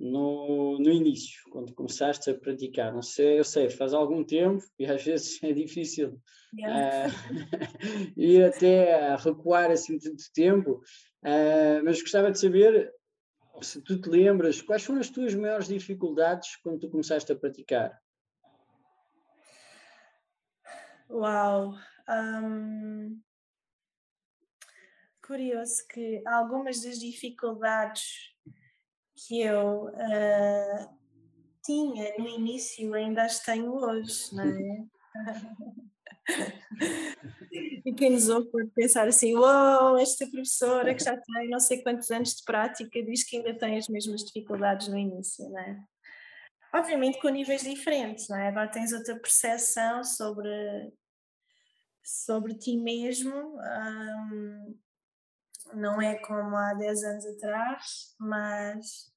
no, 0.00 0.78
no 0.78 0.90
início, 0.90 1.42
quando 1.50 1.74
começaste 1.74 2.30
a 2.30 2.38
praticar? 2.38 2.92
Não 2.92 3.02
sei, 3.02 3.38
eu 3.38 3.44
sei, 3.44 3.68
faz 3.68 3.92
algum 3.92 4.24
tempo 4.24 4.62
e 4.78 4.86
às 4.86 5.02
vezes 5.02 5.38
é 5.42 5.52
difícil 5.52 6.20
yeah. 6.56 7.08
uh, 7.08 8.12
ir 8.16 8.44
até 8.44 9.16
recuar 9.16 9.70
assim 9.70 9.98
tanto 9.98 10.22
tempo, 10.32 10.82
uh, 11.24 11.84
mas 11.84 12.00
gostava 12.00 12.30
de 12.30 12.38
saber 12.38 12.92
se 13.60 13.82
tu 13.82 14.00
te 14.00 14.08
lembras, 14.08 14.62
quais 14.62 14.84
foram 14.84 15.00
as 15.00 15.10
tuas 15.10 15.34
maiores 15.34 15.66
dificuldades 15.66 16.56
quando 16.56 16.78
tu 16.78 16.90
começaste 16.90 17.32
a 17.32 17.36
praticar? 17.36 18.00
Uau! 21.10 21.74
Um, 22.08 23.20
curioso 25.26 25.86
que 25.88 26.22
algumas 26.26 26.82
das 26.82 26.98
dificuldades 26.98 28.34
que 29.26 29.40
eu 29.40 29.86
uh, 29.86 30.98
tinha 31.64 32.16
no 32.18 32.28
início 32.28 32.94
ainda 32.94 33.24
as 33.24 33.40
tenho 33.40 33.74
hoje, 33.74 34.34
não 34.34 34.44
é? 34.44 34.86
e 37.84 37.92
quem 37.94 38.10
nos 38.10 38.28
ouve 38.28 38.50
pode 38.50 38.70
pensar 38.70 39.08
assim: 39.08 39.34
Uou, 39.34 39.44
wow, 39.44 39.98
esta 39.98 40.26
professora 40.26 40.94
que 40.94 41.02
já 41.02 41.16
tem 41.16 41.48
não 41.48 41.58
sei 41.58 41.82
quantos 41.82 42.10
anos 42.10 42.34
de 42.34 42.44
prática 42.44 43.02
diz 43.02 43.24
que 43.24 43.38
ainda 43.38 43.54
tem 43.58 43.76
as 43.76 43.88
mesmas 43.88 44.22
dificuldades 44.22 44.88
no 44.88 44.96
início, 44.96 45.48
não 45.48 45.58
é? 45.58 45.78
Obviamente 46.74 47.18
com 47.20 47.28
níveis 47.28 47.62
diferentes, 47.62 48.28
não 48.28 48.36
é? 48.36 48.48
Agora 48.48 48.70
tens 48.70 48.92
outra 48.92 49.18
percepção 49.18 50.04
sobre, 50.04 50.92
sobre 52.04 52.54
ti 52.54 52.76
mesmo. 52.76 53.58
Um, 53.58 54.78
não 55.74 56.00
é 56.00 56.16
como 56.16 56.56
há 56.56 56.74
10 56.74 57.04
anos 57.04 57.26
atrás, 57.26 58.14
mas 58.18 59.12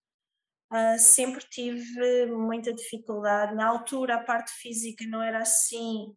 uh, 0.71 0.99
sempre 0.99 1.43
tive 1.49 2.25
muita 2.27 2.73
dificuldade. 2.73 3.55
Na 3.55 3.67
altura, 3.67 4.15
a 4.15 4.23
parte 4.23 4.51
física 4.51 5.05
não 5.07 5.21
era 5.21 5.39
assim, 5.39 6.15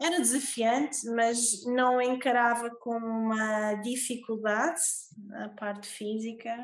era 0.00 0.20
desafiante, 0.20 1.06
mas 1.10 1.64
não 1.66 2.00
encarava 2.00 2.70
como 2.70 3.06
uma 3.06 3.74
dificuldade 3.74 4.80
a 5.34 5.48
parte 5.50 5.88
física. 5.88 6.54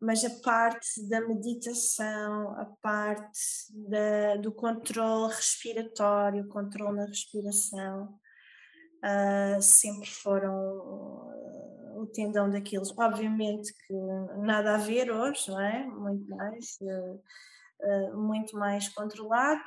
Mas 0.00 0.24
a 0.24 0.30
parte 0.42 1.08
da 1.08 1.20
meditação, 1.20 2.58
a 2.58 2.66
parte 2.82 3.38
da, 3.70 4.34
do 4.34 4.52
controle 4.52 5.32
respiratório, 5.32 6.48
controle 6.48 6.96
na 6.96 7.06
respiração, 7.06 8.18
uh, 9.04 9.62
sempre 9.62 10.10
foram 10.10 11.31
tendão 12.12 12.50
daqueles. 12.50 12.92
Obviamente 12.96 13.72
que 13.86 13.94
nada 14.38 14.74
a 14.74 14.78
ver 14.78 15.10
hoje, 15.10 15.50
não 15.50 15.60
é? 15.60 15.86
Muito 15.86 16.28
mais, 16.36 16.78
uh, 16.80 17.22
uh, 17.80 18.16
muito 18.16 18.56
mais 18.56 18.88
controlado, 18.88 19.64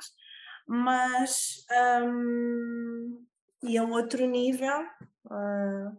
mas 0.66 1.64
um, 2.02 3.24
e 3.62 3.76
a 3.78 3.84
outro 3.84 4.24
nível. 4.26 4.82
Uh, 5.26 5.96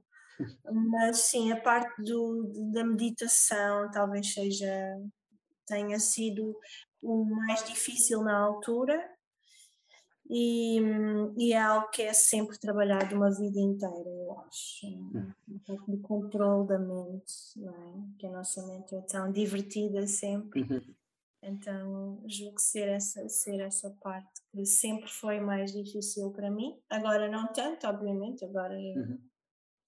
mas 0.71 1.17
sim, 1.21 1.51
a 1.51 1.59
parte 1.59 2.01
do, 2.03 2.51
da 2.71 2.83
meditação 2.83 3.89
talvez 3.91 4.33
seja 4.33 4.71
tenha 5.65 5.99
sido 5.99 6.55
o 7.01 7.25
mais 7.25 7.63
difícil 7.65 8.23
na 8.23 8.37
altura, 8.37 9.03
e, 10.29 10.79
e, 11.37 11.53
é 11.53 11.61
algo 11.61 11.89
que 11.89 12.01
é 12.01 12.13
sempre 12.13 12.57
trabalhado 12.59 13.15
uma 13.15 13.29
vida 13.29 13.59
inteira, 13.59 14.09
eu 14.09 14.39
acho. 14.39 14.85
Hum. 14.87 15.31
Um 15.47 15.59
pouco 15.59 15.91
de 15.91 15.97
controle 15.99 16.67
da 16.67 16.77
mente, 16.77 17.33
não 17.55 17.73
é? 17.73 18.19
Que 18.19 18.27
a 18.27 18.31
nossa 18.31 18.65
mente 18.67 18.95
é 18.95 19.01
tão 19.01 19.31
divertida 19.31 20.05
sempre. 20.05 20.61
Uhum. 20.61 20.95
Então, 21.41 22.21
julgo 22.27 22.59
ser 22.59 22.89
essa, 22.89 23.27
ser 23.29 23.59
essa 23.61 23.89
parte 24.01 24.41
que 24.51 24.65
sempre 24.65 25.09
foi 25.09 25.39
mais 25.39 25.71
difícil 25.71 26.31
para 26.31 26.51
mim. 26.51 26.77
Agora, 26.89 27.29
não 27.29 27.47
tanto, 27.53 27.87
obviamente, 27.87 28.43
agora 28.43 28.75
uhum. 28.75 29.19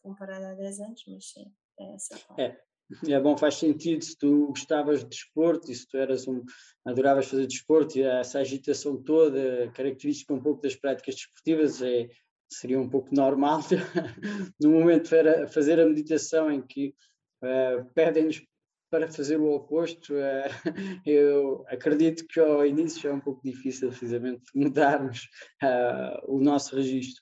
comparado 0.01 0.46
há 0.46 0.53
10 0.53 0.79
anos, 0.79 1.03
mas 1.08 1.29
sim, 1.31 1.53
é 1.79 1.96
essa 1.96 2.17
parte. 2.19 2.41
É, 2.41 2.63
é 3.08 3.19
bom, 3.19 3.38
faz 3.38 3.55
sentido 3.55 4.03
se 4.03 4.17
tu 4.17 4.48
gostavas 4.48 5.01
de 5.01 5.10
desporto 5.10 5.72
e 5.72 5.75
se 5.75 5.88
tu 5.88 5.98
eras 5.98 6.27
um, 6.27 6.43
adoravas 6.86 7.27
fazer 7.27 7.46
desporto 7.46 7.98
e 7.98 8.01
essa 8.01 8.39
agitação 8.39 9.01
toda, 9.01 9.72
característica 9.74 10.34
um 10.34 10.41
pouco 10.41 10.62
das 10.62 10.75
práticas 10.75 11.15
desportivas, 11.15 11.81
é, 11.81 12.08
seria 12.51 12.79
um 12.79 12.89
pouco 12.89 13.13
normal 13.13 13.62
no 14.60 14.72
momento 14.72 15.10
de 15.10 15.48
fazer 15.48 15.79
a 15.79 15.86
meditação 15.86 16.51
em 16.51 16.62
que 16.62 16.96
uh, 17.43 17.86
pedem-nos 17.93 18.41
para 18.89 19.08
fazer 19.08 19.39
o 19.39 19.53
oposto, 19.53 20.13
uh, 20.15 20.50
eu 21.05 21.63
acredito 21.67 22.25
que 22.27 22.39
ao 22.39 22.65
início 22.65 23.08
é 23.08 23.13
um 23.13 23.19
pouco 23.19 23.41
difícil 23.43 23.89
precisamente 23.89 24.43
mudarmos 24.55 25.29
uh, 25.63 26.36
o 26.36 26.41
nosso 26.41 26.75
registro. 26.75 27.22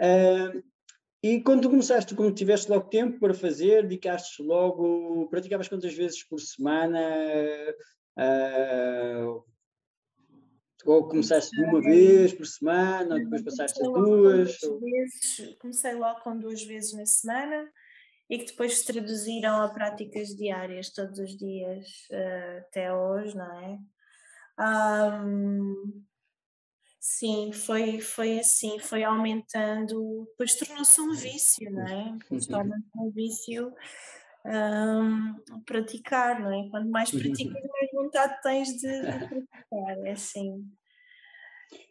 Uh, 0.00 0.62
e 1.22 1.42
quando 1.42 1.62
tu 1.62 1.70
começaste, 1.70 2.14
quando 2.14 2.34
tiveste 2.34 2.70
logo 2.70 2.88
tempo 2.88 3.18
para 3.18 3.34
fazer, 3.34 3.82
dedicaste 3.82 4.42
logo, 4.42 5.28
praticavas 5.28 5.68
quantas 5.68 5.94
vezes 5.94 6.22
por 6.24 6.40
semana? 6.40 7.00
Uh, 8.16 9.44
ou 10.86 11.08
começaste 11.08 11.54
uma 11.60 11.80
vez 11.80 12.32
por 12.32 12.46
semana, 12.46 13.14
ou 13.14 13.20
depois 13.20 13.42
passaste 13.42 13.84
a 13.84 13.90
duas? 13.90 14.58
Vezes, 14.80 15.56
comecei 15.58 15.94
logo 15.94 16.20
com 16.20 16.38
duas 16.38 16.62
vezes 16.64 16.94
na 16.94 17.04
semana 17.04 17.70
e 18.28 18.38
que 18.38 18.46
depois 18.46 18.78
se 18.78 18.86
traduziram 18.86 19.60
a 19.60 19.68
práticas 19.68 20.28
diárias 20.28 20.90
todos 20.90 21.18
os 21.18 21.36
dias 21.36 21.86
uh, 22.10 22.58
até 22.60 22.94
hoje, 22.94 23.36
não 23.36 23.60
é? 23.60 23.78
Um, 24.58 26.04
Sim, 27.00 27.50
foi, 27.50 27.98
foi 27.98 28.38
assim, 28.38 28.78
foi 28.78 29.02
aumentando, 29.02 30.26
depois 30.32 30.54
tornou-se 30.54 31.00
um 31.00 31.12
vício, 31.14 31.70
não 31.72 31.86
é? 31.86 32.18
Uhum. 32.30 32.38
torna-se 32.46 32.90
um 32.94 33.10
vício 33.10 33.74
um, 34.44 35.62
praticar, 35.64 36.38
não 36.38 36.52
é? 36.52 36.68
Quanto 36.68 36.90
mais 36.90 37.10
uhum. 37.10 37.20
praticas, 37.20 37.62
mais 37.70 37.90
vontade 37.94 38.42
tens 38.42 38.68
de, 38.68 39.00
de 39.00 39.28
praticar, 39.28 40.06
é 40.06 40.12
assim. 40.12 40.70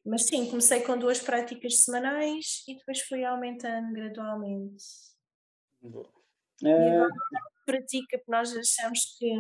Mas 0.06 0.28
sim, 0.28 0.48
comecei 0.48 0.82
com 0.82 0.96
duas 0.96 1.20
práticas 1.20 1.84
semanais 1.84 2.64
e 2.68 2.76
depois 2.78 3.02
fui 3.02 3.24
aumentando 3.24 3.92
gradualmente. 3.92 4.84
Boa. 5.82 6.08
E 6.62 6.70
agora 6.70 7.10
pratica, 7.66 8.18
porque 8.18 8.32
nós 8.32 8.56
achamos 8.56 9.18
que 9.18 9.34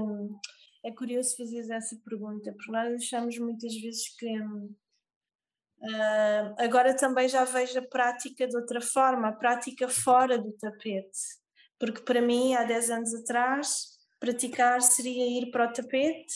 é 0.83 0.91
curioso 0.91 1.35
fazer 1.38 1.69
essa 1.71 1.95
pergunta, 2.03 2.53
porque 2.53 2.71
nós 2.71 3.03
achamos 3.03 3.38
muitas 3.38 3.73
vezes 3.75 4.15
que 4.17 4.27
Uh, 5.81 6.55
agora 6.57 6.93
também 6.93 7.29
já 7.29 7.45
vejo 7.45 7.79
a 7.79 7.88
prática 7.88 8.45
de 8.45 8.55
outra 8.55 8.81
forma, 8.81 9.29
a 9.29 9.33
prática 9.33 9.88
fora 9.88 10.38
do 10.38 10.51
tapete, 10.53 11.19
porque 11.79 12.01
para 12.01 12.21
mim, 12.21 12.53
há 12.53 12.65
10 12.65 12.89
anos 12.89 13.13
atrás, 13.15 13.98
praticar 14.19 14.81
seria 14.81 15.39
ir 15.39 15.51
para 15.51 15.69
o 15.69 15.74
tapete 15.74 16.33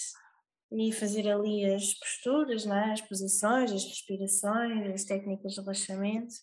e 0.71 0.93
fazer 0.93 1.29
ali 1.29 1.65
as 1.65 1.93
posturas, 1.93 2.65
é? 2.65 2.93
as 2.93 3.01
posições, 3.01 3.71
as 3.71 3.83
respirações, 3.83 4.93
as 4.93 5.03
técnicas 5.03 5.53
de 5.53 5.59
relaxamento, 5.59 6.33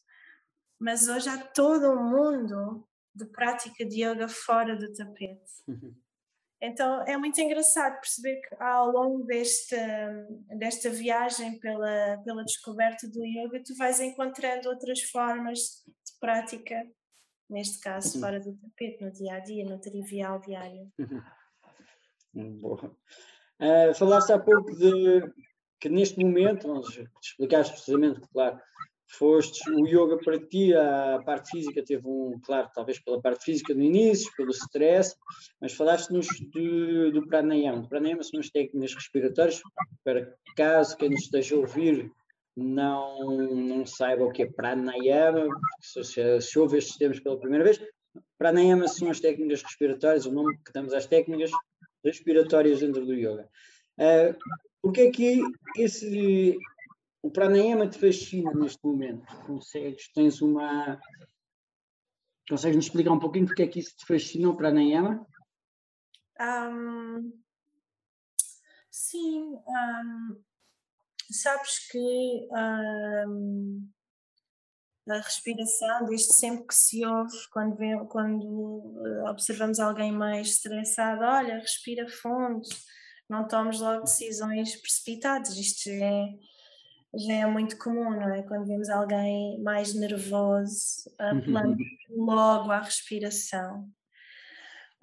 mas 0.78 1.08
hoje 1.08 1.28
há 1.28 1.38
todo 1.38 1.90
um 1.90 2.04
mundo 2.04 2.86
de 3.14 3.24
prática 3.26 3.84
de 3.84 4.04
yoga 4.04 4.28
fora 4.28 4.76
do 4.76 4.92
tapete. 4.92 5.50
Então 6.62 7.02
é 7.06 7.16
muito 7.16 7.40
engraçado 7.40 8.00
perceber 8.00 8.40
que 8.42 8.54
ao 8.62 8.90
longo 8.90 9.24
desta, 9.24 10.28
desta 10.58 10.90
viagem 10.90 11.58
pela, 11.58 12.18
pela 12.22 12.44
descoberta 12.44 13.08
do 13.08 13.24
yoga, 13.24 13.62
tu 13.64 13.74
vais 13.76 13.98
encontrando 13.98 14.68
outras 14.68 15.00
formas 15.04 15.58
de 15.58 16.18
prática, 16.20 16.86
neste 17.48 17.80
caso 17.80 18.14
uhum. 18.14 18.20
fora 18.20 18.40
do 18.40 18.54
tapete, 18.58 19.02
no 19.02 19.10
dia 19.10 19.34
a 19.34 19.38
dia, 19.40 19.64
no 19.64 19.80
trivial 19.80 20.38
diário. 20.40 20.92
Uhum. 22.34 22.58
Boa. 22.60 22.94
Uh, 23.58 23.94
falaste 23.94 24.32
há 24.32 24.38
pouco 24.38 24.76
de 24.76 25.32
que 25.80 25.88
neste 25.88 26.22
momento, 26.22 26.82
explicaste 27.22 27.72
precisamente, 27.72 28.20
claro, 28.32 28.60
foste 29.10 29.68
o 29.70 29.86
yoga 29.86 30.16
para 30.18 30.38
ti, 30.38 30.72
a 30.74 31.20
parte 31.24 31.50
física 31.50 31.82
teve 31.84 32.06
um, 32.06 32.38
claro, 32.44 32.70
talvez 32.74 32.98
pela 33.00 33.20
parte 33.20 33.44
física 33.44 33.74
no 33.74 33.82
início, 33.82 34.32
pelo 34.36 34.50
stress, 34.50 35.16
mas 35.60 35.72
falaste-nos 35.72 36.26
do, 36.52 37.10
do 37.10 37.26
pranayama. 37.26 37.88
Pranayama 37.88 38.22
são 38.22 38.38
as 38.40 38.50
técnicas 38.50 38.94
respiratórias, 38.94 39.60
para 40.04 40.32
caso 40.56 40.96
quem 40.96 41.10
nos 41.10 41.22
esteja 41.22 41.56
a 41.56 41.58
ouvir 41.58 42.10
não, 42.56 43.46
não 43.52 43.86
saiba 43.86 44.24
o 44.24 44.32
que 44.32 44.42
é 44.42 44.46
pranayama, 44.46 45.48
se, 45.80 46.04
se, 46.04 46.40
se 46.40 46.58
ouve 46.58 46.78
estes 46.78 46.96
termos 46.96 47.20
pela 47.20 47.38
primeira 47.38 47.64
vez, 47.64 47.80
pranayama 48.38 48.86
são 48.86 49.10
as 49.10 49.20
técnicas 49.20 49.62
respiratórias, 49.62 50.26
o 50.26 50.32
nome 50.32 50.56
que 50.64 50.72
damos 50.72 50.92
às 50.92 51.06
técnicas 51.06 51.50
respiratórias 52.04 52.80
dentro 52.80 53.04
do 53.04 53.14
yoga. 53.14 53.48
Uh, 53.98 54.36
porque 54.82 55.02
é 55.02 55.10
que 55.10 55.42
esse, 55.76 56.56
o 57.22 57.30
pranayama 57.30 57.88
te 57.88 57.98
fascina 57.98 58.52
neste 58.54 58.84
momento? 58.84 59.26
Consegues, 59.46 60.10
tens 60.12 60.40
uma. 60.40 61.00
Consegues 62.48 62.76
nos 62.76 62.86
explicar 62.86 63.12
um 63.12 63.18
pouquinho 63.18 63.46
porque 63.46 63.62
é 63.62 63.68
que 63.68 63.78
isso 63.78 63.96
te 63.96 64.06
fascina 64.06 64.48
o 64.48 64.56
pranayama? 64.56 65.26
Um, 66.40 67.32
sim, 68.90 69.54
um, 69.54 70.42
sabes 71.30 71.90
que 71.90 72.48
um, 72.50 73.88
a 75.08 75.16
respiração, 75.18 76.06
desde 76.06 76.32
sempre 76.32 76.66
que 76.66 76.74
se 76.74 77.04
ouve, 77.04 77.36
quando, 77.52 77.76
vem, 77.76 78.06
quando 78.06 79.02
eh, 79.04 79.30
observamos 79.30 79.78
alguém 79.78 80.12
mais 80.12 80.48
estressado, 80.48 81.22
olha, 81.22 81.58
respira 81.58 82.08
fundo, 82.08 82.62
não 83.28 83.46
tomes 83.46 83.80
logo 83.80 84.04
decisões 84.04 84.76
precipitadas, 84.80 85.56
isto 85.56 85.88
é 85.88 86.26
já 87.14 87.34
é 87.34 87.46
muito 87.46 87.76
comum, 87.78 88.10
não 88.10 88.34
é? 88.34 88.42
Quando 88.42 88.66
vemos 88.66 88.88
alguém 88.88 89.60
mais 89.62 89.94
nervoso, 89.94 91.10
apelando 91.18 91.76
uhum. 92.10 92.24
logo 92.24 92.70
à 92.70 92.80
respiração. 92.80 93.88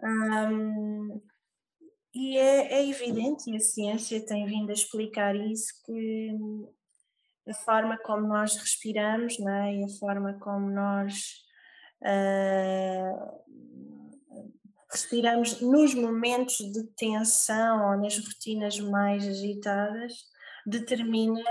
Um, 0.02 1.22
e 2.14 2.38
é, 2.38 2.74
é, 2.74 2.90
evidente, 2.90 3.52
e 3.52 3.58
a 3.58 3.60
ciência 3.60 4.26
tem 4.26 4.46
vindo 4.46 4.70
a 4.70 4.74
explicar 4.74 5.36
isso, 5.36 5.74
que 5.86 6.32
a 7.48 7.54
forma 7.54 7.98
como 8.00 8.28
nós 8.28 8.56
respiramos 8.56 9.39
não 9.39 9.52
é? 9.52 9.76
e 9.76 9.84
a 9.84 9.89
forma 10.00 10.34
como 10.39 10.70
nós 10.70 11.43
uh, 12.02 13.41
respiramos 14.91 15.62
nos 15.62 15.93
momentos 15.93 16.58
de 16.58 16.84
tensão 16.96 17.91
ou 17.91 17.98
nas 18.02 18.17
rotinas 18.17 18.80
mais 18.80 19.26
agitadas 19.28 20.13
determina 20.65 21.41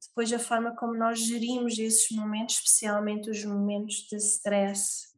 depois 0.00 0.32
a 0.32 0.38
forma 0.38 0.74
como 0.76 0.94
nós 0.94 1.18
gerimos 1.18 1.78
esses 1.78 2.10
momentos, 2.16 2.56
especialmente 2.56 3.30
os 3.30 3.44
momentos 3.44 4.06
de 4.10 4.16
stress. 4.16 5.14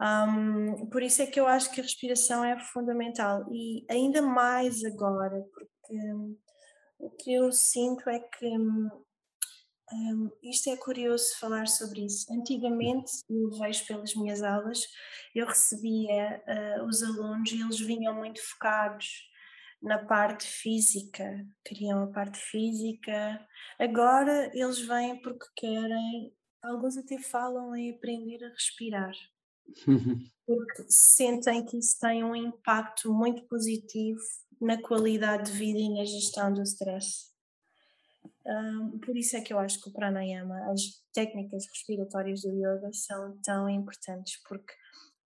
Um, 0.00 0.86
por 0.86 1.02
isso 1.02 1.20
é 1.20 1.26
que 1.26 1.38
eu 1.38 1.46
acho 1.46 1.70
que 1.72 1.80
a 1.80 1.84
respiração 1.84 2.42
é 2.42 2.58
fundamental 2.58 3.44
e 3.52 3.84
ainda 3.90 4.22
mais 4.22 4.82
agora, 4.82 5.42
porque 5.52 5.94
um, 6.14 6.36
o 6.98 7.10
que 7.10 7.34
eu 7.34 7.52
sinto 7.52 8.08
é 8.08 8.18
que 8.18 8.46
um, 9.92 10.30
isto 10.42 10.70
é 10.70 10.76
curioso 10.76 11.38
falar 11.38 11.66
sobre 11.66 12.04
isso. 12.06 12.32
Antigamente, 12.32 13.12
eu 13.28 13.50
vejo 13.58 13.86
pelas 13.86 14.14
minhas 14.14 14.42
aulas, 14.42 14.86
eu 15.34 15.46
recebia 15.46 16.42
uh, 16.46 16.84
os 16.86 17.02
alunos 17.02 17.50
e 17.52 17.60
eles 17.60 17.80
vinham 17.80 18.14
muito 18.14 18.40
focados 18.50 19.29
na 19.82 19.98
parte 19.98 20.46
física, 20.46 21.46
queriam 21.64 22.02
a 22.02 22.06
parte 22.08 22.38
física. 22.38 23.46
Agora 23.78 24.50
eles 24.54 24.80
vêm 24.80 25.20
porque 25.22 25.46
querem, 25.56 26.34
alguns 26.62 26.96
até 26.96 27.18
falam 27.18 27.74
em 27.74 27.90
aprender 27.90 28.44
a 28.44 28.48
respirar, 28.48 29.12
porque 30.46 30.84
sentem 30.88 31.64
que 31.64 31.78
isso 31.78 31.98
tem 31.98 32.22
um 32.22 32.36
impacto 32.36 33.12
muito 33.12 33.42
positivo 33.46 34.20
na 34.60 34.80
qualidade 34.80 35.50
de 35.50 35.58
vida 35.58 35.78
e 35.78 35.88
na 35.88 36.04
gestão 36.04 36.52
do 36.52 36.62
stress. 36.62 37.30
Um, 38.44 38.98
por 38.98 39.16
isso 39.16 39.36
é 39.36 39.40
que 39.40 39.52
eu 39.52 39.58
acho 39.58 39.80
que 39.80 39.88
o 39.88 39.92
pranayama, 39.92 40.70
as 40.70 40.80
técnicas 41.12 41.66
respiratórias 41.66 42.42
do 42.42 42.50
yoga 42.50 42.90
são 42.92 43.38
tão 43.42 43.68
importantes, 43.68 44.42
porque 44.46 44.74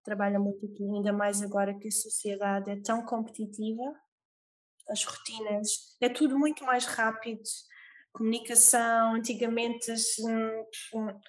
trabalha 0.05 0.38
muito 0.38 0.67
aqui, 0.67 0.85
ainda 0.85 1.12
mais 1.12 1.43
agora 1.43 1.75
que 1.75 1.88
a 1.88 1.93
sociedade 1.93 2.71
é 2.71 2.81
tão 2.81 3.05
competitiva 3.05 3.83
as 4.88 5.05
rotinas, 5.05 5.97
é 6.01 6.09
tudo 6.09 6.38
muito 6.38 6.64
mais 6.64 6.85
rápido. 6.85 7.42
Comunicação, 8.12 9.14
antigamente 9.14 9.92
hum, 10.20 11.20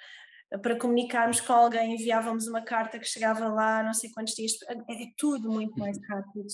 para 0.62 0.78
comunicarmos 0.78 1.42
com 1.42 1.54
alguém 1.54 1.96
enviávamos 1.96 2.48
uma 2.48 2.62
carta 2.62 3.00
que 3.00 3.06
chegava 3.06 3.48
lá 3.48 3.82
não 3.84 3.94
sei 3.94 4.12
quantos 4.12 4.36
dias, 4.36 4.54
é, 4.70 4.76
tudo 5.18 5.52
muito 5.52 5.78
mais 5.80 5.98
rápido. 6.08 6.48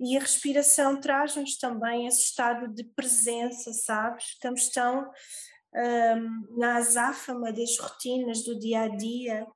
E 0.00 0.16
a 0.16 0.20
respiração 0.20 1.00
traz-nos 1.00 1.58
também 1.58 2.06
esse 2.06 2.24
estado 2.26 2.72
de 2.72 2.84
presença, 2.84 3.72
sabes? 3.72 4.26
Estamos 4.26 4.68
tão 4.68 5.10
um, 5.74 6.58
na 6.58 6.76
azáfama 6.76 7.52
das 7.52 7.76
rotinas 7.78 8.44
do 8.44 8.58
dia 8.58 8.82
a 8.82 8.88
dia 8.88 9.46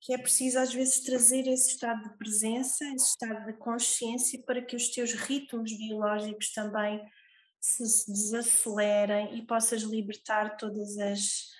que 0.00 0.14
é 0.14 0.18
preciso 0.18 0.58
às 0.58 0.72
vezes 0.72 1.00
trazer 1.00 1.46
esse 1.46 1.72
estado 1.72 2.02
de 2.08 2.16
presença, 2.16 2.84
esse 2.94 3.10
estado 3.10 3.44
de 3.44 3.52
consciência 3.58 4.42
para 4.42 4.62
que 4.62 4.74
os 4.74 4.88
teus 4.88 5.12
ritmos 5.12 5.76
biológicos 5.76 6.52
também 6.52 7.00
se, 7.60 8.10
desacelerem 8.10 9.36
e 9.36 9.46
possas 9.46 9.82
libertar 9.82 10.56
todas 10.56 10.96
as, 10.96 11.50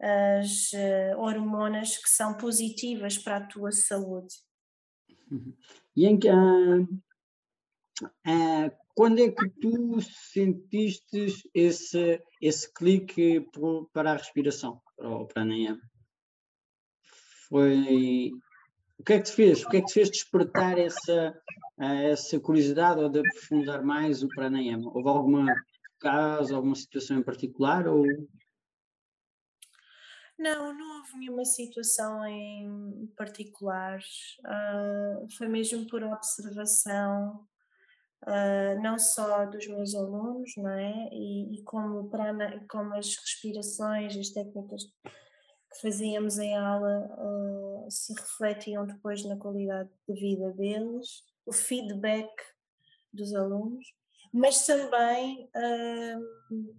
as 0.00 0.72
uh, 0.72 1.18
hormonas 1.18 1.96
que 1.96 2.08
são 2.08 2.36
positivas 2.36 3.18
para 3.18 3.38
a 3.38 3.46
tua 3.46 3.72
saúde. 3.72 4.34
E 5.96 6.06
em 6.06 6.16
que, 6.18 6.30
uh, 6.30 6.82
uh, 6.84 8.72
quando 8.94 9.18
é 9.18 9.28
que 9.28 9.48
tu 9.60 10.00
sentiste 10.00 11.50
esse, 11.52 12.22
esse 12.40 12.72
clique 12.72 13.44
para 13.92 14.12
a 14.12 14.16
respiração, 14.16 14.80
para 14.96 15.08
o 15.08 15.26
pranayama? 15.26 15.91
Foi 17.52 18.32
o 18.98 19.04
que 19.04 19.12
é 19.12 19.18
que 19.18 19.24
te 19.24 19.32
fez? 19.32 19.62
O 19.62 19.68
que 19.68 19.76
é 19.76 19.80
que 19.80 19.86
te 19.88 19.92
fez 19.92 20.10
despertar 20.10 20.78
essa, 20.78 21.38
essa 21.78 22.40
curiosidade 22.40 22.98
ou 22.98 23.10
de 23.10 23.18
aprofundar 23.18 23.84
mais 23.84 24.22
o 24.22 24.28
pranayama? 24.28 24.90
Houve 24.94 25.08
alguma 25.08 25.54
caso, 26.00 26.56
alguma 26.56 26.74
situação 26.74 27.18
em 27.18 27.22
particular 27.22 27.86
ou 27.86 28.06
não, 30.38 30.76
não 30.76 30.98
houve 30.98 31.18
nenhuma 31.18 31.44
situação 31.44 32.26
em 32.26 33.06
particular. 33.16 34.00
Uh, 34.40 35.30
foi 35.36 35.46
mesmo 35.46 35.86
por 35.86 36.02
observação, 36.02 37.46
uh, 38.22 38.82
não 38.82 38.98
só 38.98 39.46
dos 39.46 39.68
meus 39.68 39.94
alunos, 39.94 40.50
não 40.56 40.70
é? 40.70 41.08
E, 41.12 41.54
e 41.54 41.62
como, 41.62 42.08
prana, 42.08 42.64
como 42.68 42.94
as 42.94 43.14
respirações, 43.14 44.16
as 44.16 44.30
técnicas 44.30 44.82
que 45.72 45.80
fazíamos 45.80 46.38
em 46.38 46.56
aula 46.56 47.08
uh, 47.18 47.90
se 47.90 48.12
refletiam 48.12 48.86
depois 48.86 49.24
na 49.24 49.36
qualidade 49.36 49.90
de 50.08 50.14
vida 50.14 50.52
deles, 50.52 51.24
o 51.46 51.52
feedback 51.52 52.30
dos 53.12 53.34
alunos, 53.34 53.84
mas 54.32 54.64
também 54.66 55.44
uh, 55.48 56.74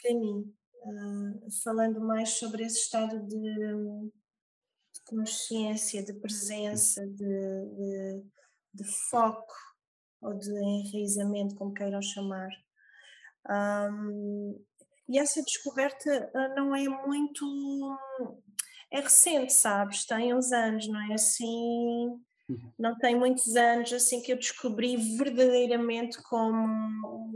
para 0.00 0.14
mim, 0.14 0.54
uh, 0.84 1.50
falando 1.62 2.00
mais 2.00 2.30
sobre 2.30 2.64
esse 2.64 2.80
estado 2.80 3.20
de, 3.26 3.36
de 3.36 5.02
consciência, 5.06 6.04
de 6.04 6.12
presença, 6.14 7.06
de, 7.06 7.16
de, 7.16 8.22
de 8.74 8.84
foco 9.10 9.54
ou 10.20 10.34
de 10.34 10.50
enraizamento, 10.50 11.54
como 11.54 11.72
queiram 11.72 12.02
chamar. 12.02 12.50
Um, 13.48 14.64
e 15.08 15.18
essa 15.18 15.42
descoberta 15.42 16.30
ah, 16.34 16.48
não 16.54 16.74
é 16.74 16.88
muito. 16.88 17.98
É 18.90 19.00
recente, 19.00 19.52
sabes? 19.52 20.06
Tem 20.06 20.34
uns 20.34 20.50
anos, 20.52 20.88
não 20.88 21.00
é 21.10 21.14
assim? 21.14 22.18
Uhum. 22.48 22.72
Não 22.78 22.96
tem 22.96 23.14
muitos 23.14 23.54
anos 23.54 23.92
assim 23.92 24.22
que 24.22 24.32
eu 24.32 24.36
descobri 24.38 24.96
verdadeiramente 24.96 26.22
como 26.22 26.66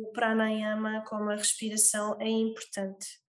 o 0.01 0.13
pranayama, 0.13 1.05
como 1.07 1.31
a 1.31 1.37
respiração 1.37 2.17
é 2.21 2.29
importante. 2.29 3.21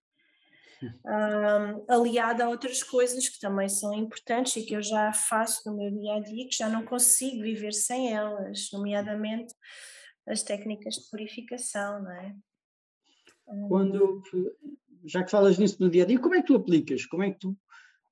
Um, 1.06 1.86
aliada 1.90 2.44
a 2.44 2.50
outras 2.50 2.84
coisas 2.84 3.30
que 3.30 3.40
também 3.40 3.70
são 3.70 3.94
importantes 3.94 4.56
e 4.58 4.66
que 4.66 4.74
eu 4.74 4.82
já 4.82 5.14
faço 5.14 5.70
no 5.70 5.78
meu 5.78 5.92
dia 5.92 6.16
a 6.16 6.20
dia, 6.20 6.48
que 6.48 6.58
já 6.58 6.68
não 6.68 6.84
consigo 6.84 7.42
viver 7.42 7.72
sem 7.72 8.14
elas, 8.14 8.70
nomeadamente 8.74 9.54
as 10.28 10.44
técnicas 10.44 10.96
de 10.96 11.10
purificação, 11.10 12.04
não 12.04 12.12
é? 12.12 12.36
Quando, 13.68 14.22
já 15.06 15.24
que 15.24 15.32
falas 15.32 15.58
nisso 15.58 15.78
no 15.80 15.90
dia 15.90 16.04
a 16.04 16.06
dia, 16.06 16.20
como 16.20 16.36
é 16.36 16.42
que 16.42 16.48
tu 16.48 16.56
aplicas? 16.56 17.06
Como 17.06 17.24
é 17.24 17.32
que 17.32 17.40
tu, 17.40 17.58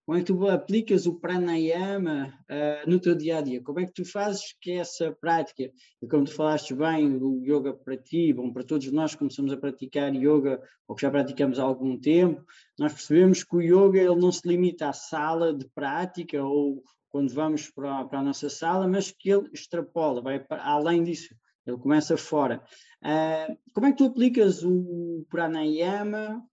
como 0.06 0.18
é 0.18 0.22
que 0.22 0.28
tu 0.28 0.48
aplicas 0.48 1.06
o 1.06 1.20
pranayama 1.20 2.34
uh, 2.50 2.90
no 2.90 3.00
teu 3.00 3.16
dia 3.16 3.38
a 3.38 3.42
dia? 3.42 3.62
Como 3.62 3.80
é 3.80 3.86
que 3.86 3.94
tu 3.94 4.04
fazes 4.04 4.56
que 4.60 4.72
essa 4.72 5.16
prática, 5.22 5.72
e 6.02 6.08
como 6.08 6.26
tu 6.26 6.34
falaste 6.34 6.74
bem, 6.74 7.16
o 7.16 7.40
yoga 7.44 7.74
para 7.74 7.96
ti, 7.96 8.34
bom, 8.34 8.52
para 8.52 8.64
todos 8.64 8.92
nós 8.92 9.14
que 9.14 9.20
começamos 9.20 9.54
a 9.54 9.58
praticar 9.58 10.14
yoga 10.14 10.62
ou 10.88 10.96
que 10.96 11.04
já 11.04 11.12
praticamos 11.12 11.60
há 11.60 11.64
algum 11.64 11.98
tempo, 11.98 12.44
nós 12.78 12.94
percebemos 12.94 13.44
que 13.44 13.56
o 13.56 13.62
yoga 13.62 14.00
ele 14.00 14.20
não 14.20 14.32
se 14.32 14.48
limita 14.48 14.90
à 14.90 14.94
sala 14.94 15.54
de 15.54 15.68
prática 15.70 16.44
ou 16.44 16.84
quando 17.10 17.34
vamos 17.34 17.70
para, 17.70 18.06
para 18.06 18.20
a 18.20 18.24
nossa 18.24 18.50
sala, 18.50 18.88
mas 18.88 19.12
que 19.12 19.30
ele 19.30 19.50
extrapola, 19.54 20.22
vai 20.22 20.40
para, 20.40 20.64
além 20.64 21.04
disso 21.04 21.36
ele 21.66 21.78
começa 21.78 22.18
fora. 22.18 22.64
Uh, 23.04 23.58
como 23.74 23.88
é 23.88 23.92
que 23.92 23.98
tu 23.98 24.06
aplicas 24.06 24.64
o 24.64 25.26
pranayama 25.30 26.44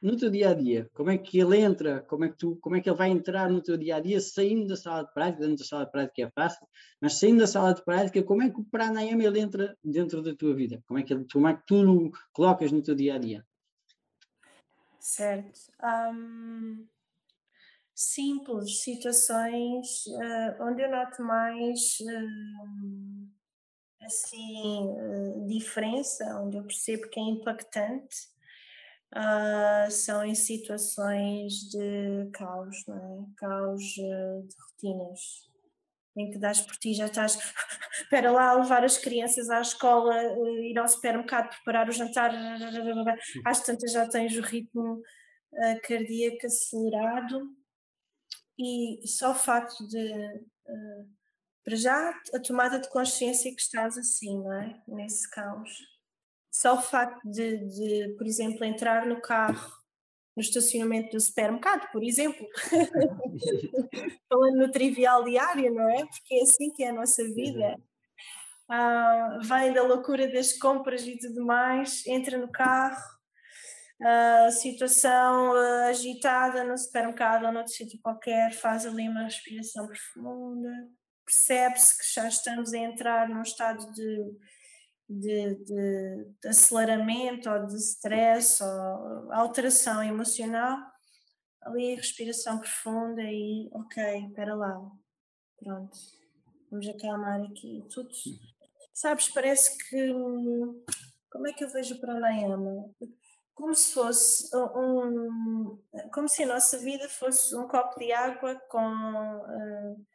no 0.00 0.16
teu 0.16 0.30
dia 0.30 0.50
a 0.50 0.54
dia? 0.54 0.88
Como 0.92 1.10
é 1.10 1.18
que 1.18 1.38
ele 1.38 1.58
entra? 1.58 2.02
Como 2.02 2.24
é 2.24 2.28
que, 2.28 2.36
tu, 2.36 2.56
como 2.56 2.76
é 2.76 2.80
que 2.80 2.88
ele 2.88 2.96
vai 2.96 3.10
entrar 3.10 3.48
no 3.48 3.62
teu 3.62 3.76
dia 3.76 3.96
a 3.96 4.00
dia 4.00 4.20
saindo 4.20 4.66
da 4.66 4.76
sala 4.76 5.04
de 5.04 5.12
prática? 5.12 5.40
Dentro 5.42 5.58
da 5.58 5.64
sala 5.64 5.84
de 5.86 5.90
prática 5.92 6.22
é 6.22 6.30
fácil, 6.30 6.66
mas 7.00 7.14
saindo 7.14 7.40
da 7.40 7.46
sala 7.46 7.74
de 7.74 7.84
prática, 7.84 8.22
como 8.22 8.42
é 8.42 8.50
que 8.50 8.60
o 8.60 8.64
pranayama 8.64 9.24
ele 9.24 9.40
entra 9.40 9.76
dentro 9.82 10.22
da 10.22 10.34
tua 10.34 10.54
vida? 10.54 10.82
Como 10.86 10.98
é 10.98 11.02
que, 11.02 11.14
ele, 11.14 11.26
como 11.32 11.48
é 11.48 11.54
que 11.54 11.62
tu 11.66 12.10
colocas 12.32 12.70
no 12.70 12.82
teu 12.82 12.94
dia 12.94 13.14
a 13.14 13.18
dia? 13.18 13.44
Certo. 15.00 15.60
Um, 15.82 16.86
simples, 17.94 18.82
situações 18.82 20.06
uh, 20.06 20.64
onde 20.64 20.82
eu 20.82 20.90
noto 20.90 21.22
mais. 21.22 21.98
Uh, 22.00 23.43
assim 24.04 24.94
eh, 24.98 25.46
diferença, 25.46 26.24
onde 26.40 26.56
eu 26.56 26.64
percebo 26.64 27.08
que 27.08 27.18
é 27.18 27.22
impactante, 27.22 28.16
uh, 29.14 29.90
são 29.90 30.24
em 30.24 30.34
situações 30.34 31.52
de 31.70 32.30
caos, 32.32 32.84
não 32.86 32.96
é? 32.96 33.36
caos 33.36 33.82
uh, 33.98 34.46
de 34.46 34.54
rotinas, 34.60 35.20
em 36.16 36.30
que 36.30 36.38
dás 36.38 36.60
por 36.60 36.76
ti, 36.76 36.94
já 36.94 37.06
estás, 37.06 37.36
espera 38.02 38.30
lá, 38.30 38.54
levar 38.54 38.84
as 38.84 38.98
crianças 38.98 39.50
à 39.50 39.60
escola, 39.60 40.14
uh, 40.14 40.58
ir 40.60 40.78
ao 40.78 40.88
supermercado, 40.88 41.50
preparar 41.50 41.88
o 41.88 41.92
jantar, 41.92 42.32
às 43.44 43.60
tantas 43.62 43.92
já 43.92 44.08
tens 44.08 44.36
o 44.36 44.42
ritmo 44.42 45.02
cardíaco 45.86 46.46
acelerado. 46.46 47.48
E 48.58 49.06
só 49.06 49.32
o 49.32 49.34
facto 49.34 49.86
de 49.88 50.44
para 51.64 51.76
já 51.76 52.14
a 52.34 52.38
tomada 52.40 52.78
de 52.78 52.88
consciência 52.90 53.54
que 53.54 53.60
estás 53.60 53.96
assim, 53.96 54.38
não 54.38 54.52
é? 54.52 54.82
Nesse 54.86 55.28
caos. 55.30 55.70
Só 56.50 56.74
o 56.74 56.82
facto 56.82 57.22
de, 57.28 57.56
de 57.56 58.14
por 58.16 58.26
exemplo, 58.26 58.64
entrar 58.64 59.06
no 59.06 59.20
carro, 59.20 59.72
no 60.36 60.42
estacionamento 60.42 61.16
do 61.16 61.20
supermercado, 61.20 61.90
por 61.90 62.04
exemplo, 62.04 62.46
falando 64.28 64.56
no 64.58 64.70
trivial 64.70 65.24
diário, 65.24 65.72
não 65.74 65.88
é? 65.88 66.04
Porque 66.06 66.34
é 66.34 66.42
assim 66.42 66.70
que 66.70 66.84
é 66.84 66.90
a 66.90 66.92
nossa 66.92 67.24
vida. 67.24 67.76
Ah, 68.68 69.38
vem 69.42 69.72
da 69.72 69.82
loucura 69.82 70.30
das 70.30 70.52
compras 70.52 71.06
e 71.06 71.18
tudo 71.18 71.44
mais, 71.44 72.06
entra 72.06 72.38
no 72.38 72.50
carro, 72.50 73.02
a 74.00 74.50
situação 74.50 75.52
uh, 75.52 75.88
agitada 75.88 76.64
no 76.64 76.76
supermercado 76.76 77.46
ou 77.46 77.52
noutro 77.52 77.72
sítio 77.72 77.98
qualquer, 78.02 78.52
faz 78.52 78.84
ali 78.84 79.08
uma 79.08 79.24
respiração 79.24 79.86
profunda, 79.86 80.70
percebe-se 81.24 81.98
que 81.98 82.14
já 82.14 82.28
estamos 82.28 82.72
a 82.72 82.78
entrar 82.78 83.28
num 83.28 83.42
estado 83.42 83.90
de, 83.92 84.38
de, 85.08 85.54
de, 85.64 86.24
de 86.40 86.48
aceleramento 86.48 87.50
ou 87.50 87.66
de 87.66 87.76
stress 87.76 88.62
ou 88.62 89.32
alteração 89.32 90.02
emocional, 90.02 90.78
ali 91.62 91.94
respiração 91.94 92.58
profunda 92.58 93.22
e 93.22 93.68
ok, 93.72 94.26
espera 94.26 94.54
lá, 94.54 94.80
pronto, 95.58 95.98
vamos 96.70 96.88
acalmar 96.88 97.40
aqui 97.42 97.84
tudo. 97.90 98.10
Sabes, 98.92 99.28
parece 99.28 99.76
que 99.88 100.12
como 101.30 101.48
é 101.48 101.52
que 101.52 101.64
eu 101.64 101.68
vejo 101.68 101.96
o 101.96 102.00
pranayama? 102.00 102.90
Como 103.54 103.74
se 103.74 103.92
fosse 103.92 104.56
um, 104.56 105.82
como 106.12 106.28
se 106.28 106.44
a 106.44 106.46
nossa 106.46 106.78
vida 106.78 107.08
fosse 107.08 107.56
um 107.56 107.66
copo 107.66 107.98
de 107.98 108.12
água 108.12 108.54
com 108.68 108.78
uh, 108.78 110.06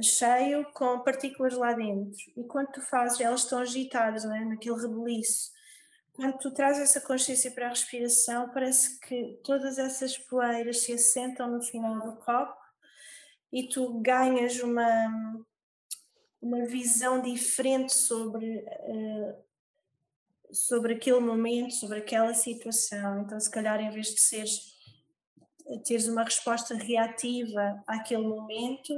cheio 0.00 0.64
com 0.72 1.00
partículas 1.00 1.54
lá 1.54 1.72
dentro. 1.72 2.18
E 2.36 2.44
quando 2.44 2.68
tu 2.72 2.80
fazes, 2.80 3.20
elas 3.20 3.42
estão 3.42 3.58
agitadas, 3.58 4.24
não 4.24 4.34
é? 4.34 4.44
naquele 4.44 4.80
rebeliço. 4.80 5.50
Quando 6.12 6.38
tu 6.38 6.50
trazes 6.50 6.82
essa 6.82 7.00
consciência 7.00 7.50
para 7.50 7.66
a 7.66 7.70
respiração, 7.70 8.50
parece 8.50 9.00
que 9.00 9.40
todas 9.42 9.78
essas 9.78 10.16
poeiras 10.16 10.80
se 10.80 10.92
assentam 10.92 11.50
no 11.50 11.62
final 11.62 12.00
do 12.00 12.16
copo 12.16 12.60
e 13.50 13.68
tu 13.68 14.00
ganhas 14.00 14.60
uma, 14.60 15.44
uma 16.40 16.66
visão 16.66 17.20
diferente 17.20 17.94
sobre, 17.94 18.58
uh, 18.58 19.34
sobre 20.50 20.94
aquele 20.94 21.20
momento, 21.20 21.74
sobre 21.74 21.98
aquela 21.98 22.34
situação. 22.34 23.22
Então, 23.22 23.40
se 23.40 23.50
calhar, 23.50 23.80
em 23.80 23.90
vez 23.90 24.08
de 24.08 24.20
seres 24.20 24.72
teres 25.84 26.08
uma 26.08 26.24
resposta 26.24 26.74
reativa 26.74 27.82
àquele 27.86 28.26
momento, 28.26 28.92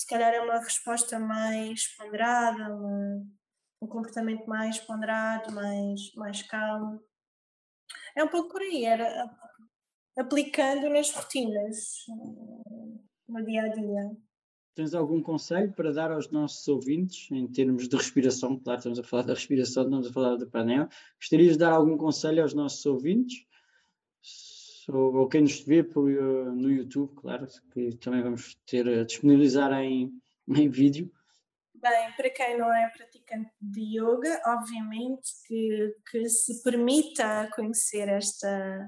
se 0.00 0.06
calhar 0.06 0.32
é 0.32 0.40
uma 0.40 0.58
resposta 0.58 1.18
mais 1.18 1.86
ponderada, 1.88 2.74
uma, 2.74 3.22
um 3.82 3.86
comportamento 3.86 4.46
mais 4.46 4.78
ponderado, 4.78 5.52
mais, 5.52 6.14
mais 6.14 6.42
calmo. 6.42 7.02
É 8.16 8.24
um 8.24 8.28
pouco 8.28 8.48
por 8.48 8.62
aí, 8.62 8.86
era 8.86 9.30
aplicando 10.16 10.88
nas 10.88 11.10
rotinas, 11.10 12.06
no 13.28 13.44
dia 13.44 13.64
a 13.64 13.68
dia. 13.68 14.16
Tens 14.74 14.94
algum 14.94 15.22
conselho 15.22 15.70
para 15.74 15.92
dar 15.92 16.10
aos 16.10 16.30
nossos 16.30 16.66
ouvintes 16.66 17.30
em 17.30 17.46
termos 17.46 17.86
de 17.86 17.94
respiração? 17.94 18.58
Claro, 18.58 18.78
estamos 18.78 18.98
a 18.98 19.04
falar 19.04 19.24
da 19.24 19.34
respiração, 19.34 19.82
estamos 19.82 20.06
a 20.06 20.12
falar 20.14 20.36
da 20.36 20.46
panela. 20.46 20.88
Gostarias 21.18 21.52
de 21.52 21.58
dar 21.58 21.72
algum 21.72 21.98
conselho 21.98 22.40
aos 22.40 22.54
nossos 22.54 22.86
ouvintes 22.86 23.44
ou, 24.96 25.14
ou 25.14 25.28
quem 25.28 25.42
nos 25.42 25.60
vê 25.60 25.82
por, 25.82 26.10
uh, 26.10 26.52
no 26.54 26.70
YouTube, 26.70 27.14
claro, 27.14 27.46
que 27.72 27.96
também 27.96 28.22
vamos 28.22 28.56
ter 28.66 28.88
a 28.88 29.04
disponibilizar 29.04 29.72
em, 29.72 30.10
em 30.48 30.68
vídeo. 30.68 31.10
Bem, 31.74 32.12
para 32.14 32.28
quem 32.30 32.58
não 32.58 32.72
é 32.72 32.90
praticante 32.90 33.50
de 33.60 33.98
yoga, 33.98 34.40
obviamente 34.46 35.30
que, 35.46 35.96
que 36.10 36.28
se 36.28 36.62
permita 36.62 37.48
conhecer 37.54 38.06
esta, 38.06 38.86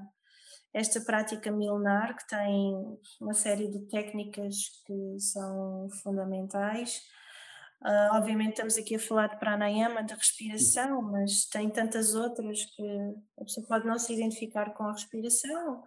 esta 0.71 1.01
prática 1.01 1.51
milenar, 1.51 2.15
que 2.15 2.27
tem 2.27 2.75
uma 3.19 3.33
série 3.33 3.67
de 3.67 3.87
técnicas 3.87 4.55
que 4.85 5.19
são 5.19 5.87
fundamentais. 6.03 7.01
Uh, 7.83 8.15
obviamente 8.15 8.51
estamos 8.51 8.77
aqui 8.77 8.95
a 8.95 8.99
falar 8.99 9.27
de 9.27 9.37
pranayama, 9.37 10.01
de 10.01 10.13
respiração, 10.13 11.01
mas 11.01 11.45
tem 11.45 11.69
tantas 11.69 12.15
outras 12.15 12.63
que 12.63 12.83
a 13.37 13.43
pessoa 13.43 13.67
pode 13.67 13.85
não 13.85 13.99
se 13.99 14.13
identificar 14.13 14.73
com 14.73 14.85
a 14.85 14.93
respiração 14.93 15.83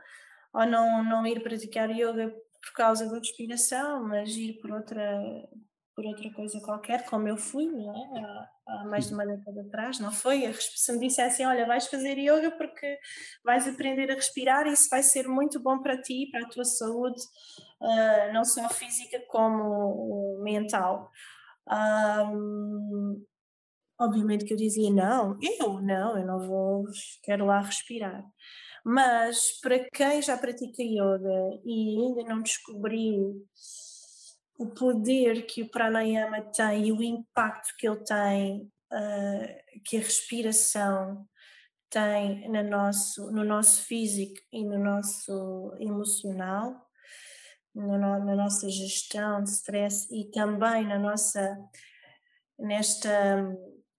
ou 0.52 0.66
não, 0.66 1.02
não 1.02 1.26
ir 1.26 1.42
praticar 1.42 1.90
yoga 1.90 2.34
por 2.60 2.72
causa 2.74 3.08
da 3.08 3.18
respiração, 3.18 4.06
mas 4.06 4.28
ir 4.36 4.60
por 4.60 4.72
outra, 4.72 5.22
por 5.94 6.04
outra 6.04 6.30
coisa 6.34 6.60
qualquer, 6.60 7.06
como 7.06 7.28
eu 7.28 7.36
fui 7.38 7.66
é? 7.66 8.20
há, 8.20 8.48
há, 8.66 8.84
mais 8.84 9.08
de 9.08 9.14
uma 9.14 9.24
década 9.24 9.62
atrás, 9.62 9.98
não 9.98 10.12
foi? 10.12 10.52
Se 10.52 10.92
me 10.92 10.98
dissessem, 10.98 11.46
olha, 11.46 11.66
vais 11.66 11.86
fazer 11.86 12.18
yoga 12.18 12.50
porque 12.50 12.98
vais 13.42 13.66
aprender 13.66 14.10
a 14.10 14.16
respirar 14.16 14.66
e 14.66 14.72
isso 14.72 14.90
vai 14.90 15.02
ser 15.02 15.26
muito 15.26 15.58
bom 15.60 15.78
para 15.78 16.00
ti, 16.00 16.28
para 16.30 16.44
a 16.44 16.48
tua 16.48 16.64
saúde, 16.64 17.22
uh, 17.80 18.32
não 18.34 18.44
só 18.44 18.68
física 18.68 19.18
como 19.28 20.38
mental. 20.42 21.10
Um, 21.68 23.24
obviamente 23.98 24.44
que 24.44 24.52
eu 24.52 24.56
dizia 24.56 24.90
não, 24.90 25.38
eu 25.40 25.80
não, 25.80 26.18
eu 26.18 26.26
não 26.26 26.40
vou, 26.46 26.84
quero 27.22 27.46
lá 27.46 27.60
respirar. 27.60 28.24
Mas 28.84 29.58
para 29.60 29.80
quem 29.90 30.22
já 30.22 30.38
pratica 30.38 30.82
yoga 30.82 31.60
e 31.64 31.98
ainda 31.98 32.22
não 32.22 32.42
descobriu 32.42 33.44
o 34.58 34.66
poder 34.68 35.44
que 35.46 35.62
o 35.62 35.68
pranayama 35.68 36.40
tem 36.40 36.86
e 36.86 36.92
o 36.92 37.02
impacto 37.02 37.74
que 37.76 37.86
ele 37.86 38.04
tem, 38.04 38.72
uh, 38.92 39.82
que 39.84 39.96
a 39.96 40.00
respiração 40.00 41.26
tem 41.90 42.48
no 42.48 42.62
nosso, 42.62 43.30
no 43.32 43.44
nosso 43.44 43.82
físico 43.82 44.40
e 44.52 44.64
no 44.64 44.78
nosso 44.78 45.74
emocional, 45.78 46.85
no, 47.76 47.98
na 47.98 48.34
nossa 48.34 48.68
gestão 48.68 49.42
de 49.42 49.50
stress 49.50 50.08
e 50.10 50.30
também 50.30 50.86
na 50.86 50.98
nossa 50.98 51.58
nesta 52.58 53.44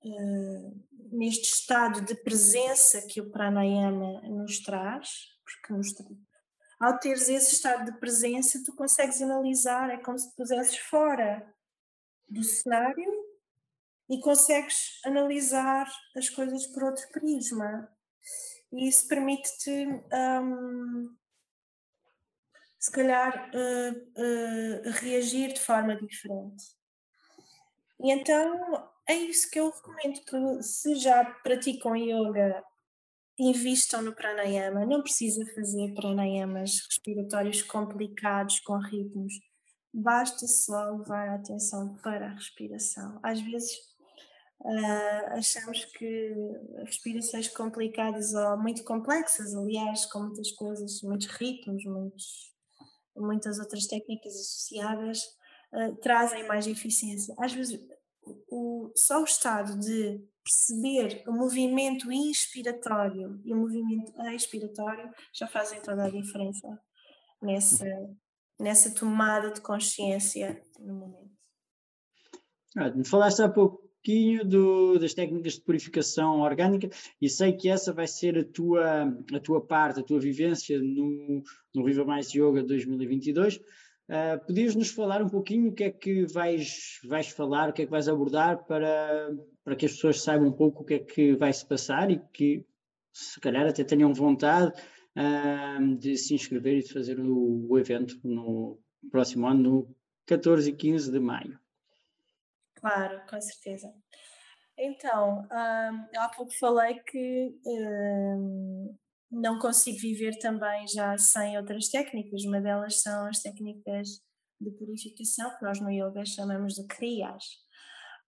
uh, 0.03 0.87
neste 1.11 1.53
estado 1.53 2.01
de 2.01 2.15
presença 2.15 3.01
que 3.07 3.21
o 3.21 3.29
pranayama 3.29 4.21
nos 4.21 4.59
traz, 4.59 5.09
porque 5.43 5.73
nos, 5.73 5.93
ao 6.79 6.99
teres 6.99 7.29
esse 7.29 7.55
estado 7.55 7.91
de 7.91 7.99
presença, 7.99 8.61
tu 8.63 8.75
consegues 8.75 9.21
analisar, 9.21 9.89
é 9.89 9.97
como 9.97 10.17
se 10.17 10.35
pusesses 10.35 10.77
fora 10.77 11.47
do 12.27 12.43
cenário 12.43 13.27
e 14.09 14.19
consegues 14.19 14.99
analisar 15.05 15.89
as 16.15 16.29
coisas 16.29 16.67
por 16.67 16.83
outro 16.83 17.07
prisma. 17.09 17.89
E 18.71 18.87
isso 18.87 19.07
permite-te, 19.07 19.87
um, 20.13 21.15
se 22.87 22.91
calhar, 22.91 23.51
uh, 23.53 23.91
uh, 23.91 24.91
reagir 25.01 25.51
de 25.51 25.59
forma 25.59 25.93
diferente. 25.97 26.63
E 28.01 28.13
então 28.13 28.89
é 29.05 29.13
isso 29.13 29.51
que 29.51 29.59
eu 29.59 29.69
recomendo 29.69 30.21
que 30.21 30.63
se 30.63 30.95
já 30.95 31.25
praticam 31.43 31.97
yoga 31.97 32.63
invistam 33.37 34.01
no 34.01 34.15
pranayama. 34.15 34.85
Não 34.85 35.01
precisa 35.01 35.45
fazer 35.53 35.93
pranayamas 35.95 36.79
respiratórios 36.87 37.61
complicados 37.61 38.61
com 38.61 38.77
ritmos. 38.77 39.33
Basta 39.93 40.47
só 40.47 40.91
levar 40.91 41.27
a 41.27 41.35
atenção 41.35 41.93
para 41.95 42.27
a 42.27 42.33
respiração. 42.35 43.19
Às 43.21 43.41
vezes 43.41 43.79
uh, 44.61 45.33
achamos 45.33 45.83
que 45.83 46.33
respirações 46.85 47.49
complicadas 47.49 48.33
ou 48.33 48.57
muito 48.57 48.85
complexas, 48.85 49.53
aliás, 49.53 50.05
com 50.05 50.19
muitas 50.19 50.51
coisas, 50.53 51.01
muitos 51.01 51.27
ritmos, 51.27 51.83
muitos, 51.83 52.56
muitas 53.17 53.59
outras 53.59 53.85
técnicas 53.87 54.33
associadas, 54.33 55.23
uh, 55.73 55.95
trazem 56.01 56.47
mais 56.47 56.67
eficiência. 56.67 57.35
Às 57.39 57.53
vezes 57.53 57.79
o, 58.49 58.91
só 58.95 59.21
o 59.21 59.25
estado 59.25 59.77
de 59.79 60.21
perceber 60.43 61.23
o 61.27 61.31
movimento 61.31 62.11
inspiratório 62.11 63.41
e 63.43 63.53
o 63.53 63.57
movimento 63.57 64.13
expiratório 64.31 65.09
já 65.33 65.47
fazem 65.47 65.81
toda 65.81 66.05
a 66.05 66.09
diferença 66.09 66.67
nessa, 67.41 67.85
nessa 68.59 68.93
tomada 68.93 69.51
de 69.51 69.61
consciência 69.61 70.61
no 70.79 70.93
momento. 70.93 71.37
Ah, 72.77 72.91
falaste 73.05 73.41
há 73.41 73.49
pouquinho 74.07 74.45
do, 74.45 74.97
das 74.97 75.13
técnicas 75.13 75.53
de 75.53 75.61
purificação 75.61 76.39
orgânica 76.39 76.89
e 77.21 77.29
sei 77.29 77.51
que 77.51 77.67
essa 77.67 77.91
vai 77.91 78.07
ser 78.07 78.37
a 78.37 78.43
tua, 78.45 79.13
a 79.33 79.39
tua 79.41 79.59
parte, 79.59 79.99
a 79.99 80.03
tua 80.03 80.19
vivência 80.19 80.79
no, 80.79 81.43
no 81.75 81.83
Viva 81.83 82.05
Mais 82.05 82.33
Yoga 82.33 82.63
2022. 82.63 83.57
Uh, 83.57 84.45
podias 84.47 84.73
nos 84.75 84.89
falar 84.91 85.21
um 85.21 85.27
pouquinho 85.27 85.69
o 85.69 85.73
que 85.73 85.83
é 85.83 85.91
que 85.91 86.25
vais, 86.25 87.01
vais 87.03 87.27
falar, 87.27 87.69
o 87.69 87.73
que 87.73 87.81
é 87.81 87.85
que 87.85 87.91
vais 87.91 88.07
abordar 88.07 88.63
para, 88.65 89.29
para 89.65 89.75
que 89.75 89.85
as 89.85 89.91
pessoas 89.91 90.21
saibam 90.21 90.47
um 90.47 90.53
pouco 90.53 90.83
o 90.83 90.85
que 90.85 90.93
é 90.93 90.99
que 90.99 91.35
vai 91.35 91.51
se 91.51 91.65
passar 91.65 92.09
e 92.09 92.21
que 92.31 92.65
se 93.11 93.37
calhar 93.41 93.67
até 93.67 93.83
tenham 93.83 94.13
vontade 94.13 94.71
uh, 95.17 95.95
de 95.97 96.15
se 96.15 96.33
inscrever 96.33 96.77
e 96.77 96.83
de 96.83 96.93
fazer 96.93 97.19
o, 97.19 97.67
o, 97.69 97.77
evento 97.77 98.17
no 98.23 98.79
próximo 99.11 99.45
ano, 99.45 99.61
no 99.61 99.95
14 100.25 100.69
e 100.69 100.73
15 100.73 101.11
de 101.11 101.19
maio. 101.19 101.59
Claro, 102.87 103.21
com 103.29 103.41
certeza. 103.41 103.93
Então, 104.77 105.39
um, 105.41 106.19
há 106.19 106.29
pouco 106.35 106.51
falei 106.59 106.99
que 106.99 107.59
um, 107.65 108.95
não 109.31 109.59
consigo 109.59 109.97
viver 109.99 110.37
também 110.39 110.87
já 110.87 111.17
sem 111.17 111.57
outras 111.57 111.89
técnicas. 111.89 112.43
Uma 112.45 112.61
delas 112.61 113.01
são 113.01 113.27
as 113.27 113.41
técnicas 113.41 114.21
de 114.61 114.71
purificação, 114.71 115.55
que 115.57 115.63
nós 115.63 115.81
no 115.81 115.91
yoga 115.91 116.25
chamamos 116.25 116.75
de 116.75 116.85
kriyas. 116.87 117.43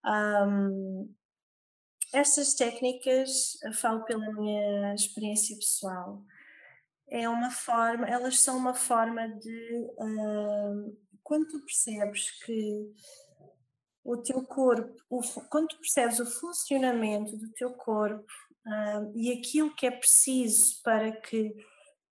Um, 0.06 1.14
estas 2.14 2.56
técnicas, 2.56 3.60
falo 3.80 4.04
pela 4.04 4.34
minha 4.34 4.94
experiência 4.96 5.56
pessoal, 5.56 6.24
é 7.08 7.30
uma 7.30 7.52
forma, 7.52 8.08
elas 8.08 8.40
são 8.40 8.58
uma 8.58 8.74
forma 8.74 9.28
de 9.28 9.88
uh, 10.00 10.98
quando 11.24 11.48
tu 11.48 11.60
percebes 11.64 12.32
que 12.44 12.92
o 14.10 14.18
teu 14.18 14.44
corpo, 14.44 15.00
o, 15.08 15.22
quando 15.52 15.78
percebes 15.78 16.20
o 16.20 16.26
funcionamento 16.26 17.38
do 17.38 17.52
teu 17.52 17.72
corpo 17.74 18.26
uh, 18.66 19.12
e 19.16 19.32
aquilo 19.32 19.76
que 19.76 19.86
é 19.86 19.92
preciso 19.92 20.82
para 20.84 21.12
que 21.12 21.56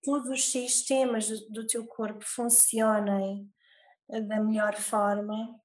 todos 0.01 0.29
os 0.29 0.49
sistemas 0.49 1.27
do, 1.49 1.67
teu 1.67 1.85
corpo 1.85 2.23
funcionem 2.23 3.51
ah, 4.13 4.21
da 4.21 4.39
melhor 4.39 4.77
forma, 4.77 5.59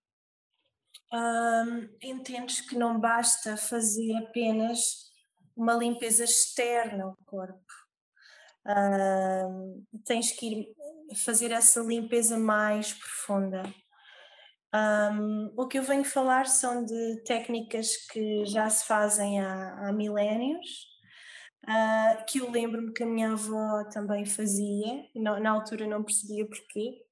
uh, 1.12 1.88
entendes 2.02 2.60
que 2.62 2.76
não 2.76 2.98
basta 2.98 3.56
fazer 3.56 4.16
apenas 4.16 5.12
uma 5.56 5.74
limpeza 5.74 6.24
externa 6.24 7.04
ao 7.04 7.16
corpo. 7.24 7.62
Tens 10.04 10.32
que 10.32 10.46
ir 10.46 11.14
fazer 11.14 11.52
essa 11.52 11.80
limpeza 11.80 12.36
mais 12.36 12.92
profunda. 12.92 13.62
Um, 14.74 15.52
o 15.56 15.68
que 15.68 15.78
eu 15.78 15.84
venho 15.84 16.04
falar 16.04 16.46
são 16.46 16.84
de 16.84 17.22
técnicas 17.24 17.96
que 18.10 18.44
já 18.44 18.68
se 18.68 18.84
fazem 18.86 19.40
há, 19.40 19.88
há 19.88 19.92
milénios, 19.92 20.88
uh, 21.64 22.24
que 22.26 22.40
eu 22.40 22.50
lembro-me 22.50 22.92
que 22.92 23.04
a 23.04 23.06
minha 23.06 23.30
avó 23.30 23.84
também 23.84 24.26
fazia, 24.26 25.08
na, 25.14 25.38
na 25.38 25.50
altura 25.52 25.86
não 25.86 26.02
percebia 26.02 26.44
porquê, 26.44 27.04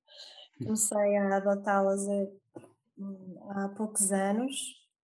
comecei 0.58 1.16
a 1.16 1.36
adotá-las 1.36 2.00
há, 2.08 3.64
há 3.64 3.68
poucos 3.68 4.10
anos, 4.10 4.56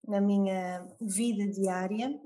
na 0.07 0.21
minha 0.21 0.85
vida 1.01 1.47
diária. 1.47 2.19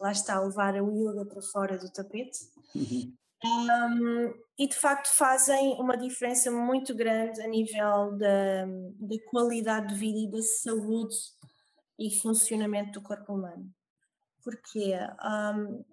Lá 0.00 0.12
está, 0.12 0.40
levar 0.40 0.80
o 0.80 0.90
yoga 0.90 1.26
para 1.26 1.42
fora 1.42 1.78
do 1.78 1.92
tapete. 1.92 2.38
Uhum. 2.74 3.14
Um, 3.44 4.34
e 4.58 4.66
de 4.66 4.74
facto 4.74 5.08
fazem 5.08 5.74
uma 5.74 5.96
diferença 5.96 6.50
muito 6.50 6.94
grande 6.94 7.42
a 7.42 7.46
nível 7.46 8.16
da, 8.16 8.64
da 8.64 9.16
qualidade 9.30 9.88
de 9.88 10.00
vida 10.00 10.18
e 10.18 10.30
da 10.30 10.42
saúde 10.42 11.14
e 11.98 12.10
funcionamento 12.20 12.92
do 12.92 13.02
corpo 13.02 13.34
humano. 13.34 13.70
Porque 14.42 14.94
um, 15.22 15.84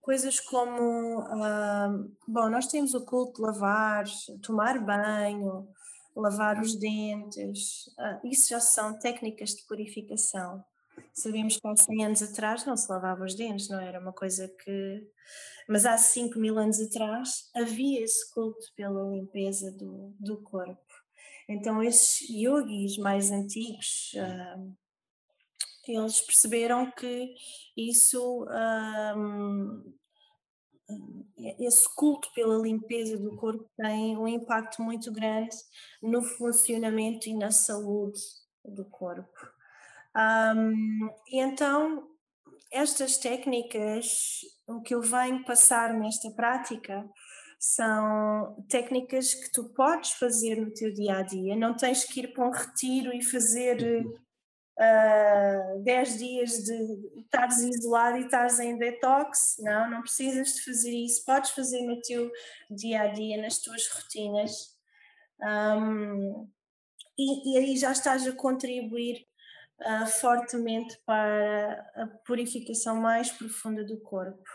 coisas 0.00 0.40
como, 0.40 1.20
um, 1.20 2.16
bom, 2.26 2.48
nós 2.48 2.66
temos 2.66 2.94
o 2.94 3.04
culto 3.04 3.34
de 3.34 3.42
lavar, 3.42 4.04
tomar 4.42 4.84
banho, 4.84 5.68
lavar 6.16 6.60
os 6.60 6.74
dentes, 6.74 7.86
uh, 7.98 8.26
isso 8.26 8.48
já 8.48 8.60
são 8.60 8.98
técnicas 8.98 9.50
de 9.50 9.62
purificação. 9.66 10.64
Sabemos 11.12 11.58
que 11.58 11.66
há 11.66 11.76
100 11.76 12.04
anos 12.04 12.22
atrás 12.22 12.64
não 12.64 12.76
se 12.76 12.90
lavava 12.90 13.24
os 13.24 13.34
dentes, 13.34 13.68
não 13.68 13.80
era 13.80 14.00
uma 14.00 14.12
coisa 14.12 14.48
que. 14.48 15.06
Mas 15.68 15.84
há 15.84 15.96
5 15.96 16.38
mil 16.38 16.58
anos 16.58 16.80
atrás 16.80 17.50
havia 17.54 18.02
esse 18.02 18.32
culto 18.32 18.66
pela 18.74 19.02
limpeza 19.10 19.70
do, 19.72 20.14
do 20.18 20.40
corpo. 20.42 20.80
Então, 21.48 21.82
esses 21.82 22.28
yogis 22.28 22.96
mais 22.96 23.30
antigos, 23.30 24.12
uh, 24.14 24.76
eles 25.86 26.20
perceberam 26.20 26.90
que 26.90 27.34
isso. 27.76 28.44
Uh, 28.44 30.00
esse 31.58 31.88
culto 31.94 32.28
pela 32.34 32.58
limpeza 32.58 33.16
do 33.16 33.36
corpo 33.36 33.68
tem 33.76 34.16
um 34.16 34.26
impacto 34.26 34.82
muito 34.82 35.12
grande 35.12 35.56
no 36.02 36.20
funcionamento 36.20 37.28
e 37.28 37.34
na 37.34 37.52
saúde 37.52 38.20
do 38.64 38.84
corpo. 38.84 39.30
Um, 40.16 41.08
e 41.28 41.40
então, 41.40 42.08
estas 42.72 43.16
técnicas, 43.18 44.40
o 44.66 44.80
que 44.80 44.94
eu 44.94 45.02
venho 45.02 45.44
passar 45.44 45.94
nesta 45.94 46.30
prática, 46.30 47.08
são 47.58 48.64
técnicas 48.68 49.34
que 49.34 49.52
tu 49.52 49.68
podes 49.74 50.12
fazer 50.12 50.56
no 50.56 50.72
teu 50.72 50.92
dia 50.94 51.18
a 51.18 51.22
dia, 51.22 51.54
não 51.54 51.76
tens 51.76 52.04
que 52.04 52.20
ir 52.20 52.32
para 52.32 52.48
um 52.48 52.50
retiro 52.50 53.14
e 53.14 53.22
fazer 53.22 54.06
uh, 54.80 55.82
10 55.82 56.18
dias 56.18 56.50
de 56.64 57.20
estares 57.20 57.58
isolado 57.58 58.16
e 58.16 58.24
estares 58.24 58.58
em 58.60 58.78
detox, 58.78 59.56
não, 59.58 59.90
não 59.90 60.00
precisas 60.00 60.54
de 60.54 60.64
fazer 60.64 60.92
isso, 60.92 61.24
podes 61.24 61.50
fazer 61.50 61.82
no 61.82 62.00
teu 62.00 62.30
dia 62.70 63.02
a 63.02 63.06
dia, 63.08 63.40
nas 63.40 63.58
tuas 63.58 63.86
rotinas. 63.88 64.74
Um, 65.42 66.48
e, 67.18 67.52
e 67.52 67.58
aí 67.58 67.76
já 67.76 67.92
estás 67.92 68.26
a 68.26 68.32
contribuir 68.32 69.26
uh, 69.80 70.06
fortemente 70.06 70.98
para 71.04 71.90
a 71.94 72.06
purificação 72.26 72.96
mais 72.96 73.30
profunda 73.30 73.84
do 73.84 73.98
corpo. 74.00 74.48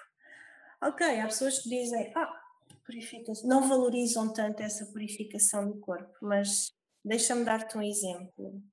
Ok, 0.82 1.20
há 1.20 1.26
pessoas 1.26 1.60
que 1.60 1.70
dizem, 1.70 2.12
ah, 2.16 2.42
purificação, 2.86 3.50
não 3.50 3.68
valorizam 3.68 4.32
tanto 4.32 4.62
essa 4.62 4.86
purificação 4.88 5.68
do 5.68 5.80
corpo, 5.80 6.14
mas 6.22 6.76
Deixa-me 7.06 7.46
dar-te 7.46 7.78
um 7.78 7.84
exemplo. 7.84 8.64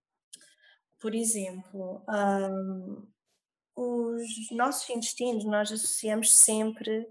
Por 0.99 1.15
exemplo, 1.15 2.03
um, 2.09 3.07
os 3.77 4.51
nossos 4.53 4.89
intestinos 4.89 5.45
nós 5.45 5.71
associamos 5.71 6.35
sempre 6.35 7.07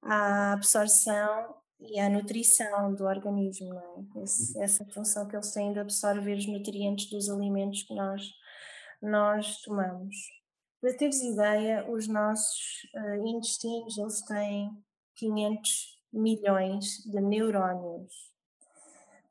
à 0.00 0.52
absorção 0.52 1.56
e 1.80 1.98
à 1.98 2.08
nutrição 2.08 2.94
do 2.94 3.04
organismo, 3.04 3.74
é? 3.74 4.22
Esse, 4.22 4.62
essa 4.62 4.84
função 4.86 5.26
que 5.26 5.34
eles 5.34 5.52
têm 5.52 5.72
de 5.72 5.80
absorver 5.80 6.36
os 6.36 6.46
nutrientes 6.46 7.10
dos 7.10 7.28
alimentos 7.28 7.82
que 7.82 7.94
nós, 7.94 8.22
nós 9.04 9.58
tomamos. 9.62 10.16
Para 10.80 10.96
teres 10.96 11.22
ideia, 11.22 11.90
os 11.90 12.08
nossos 12.08 12.82
uh, 12.94 13.26
intestinos 13.26 13.96
eles 13.96 14.22
têm 14.22 14.70
500 15.16 16.00
milhões 16.12 16.98
de 17.04 17.20
neurónios. 17.20 18.32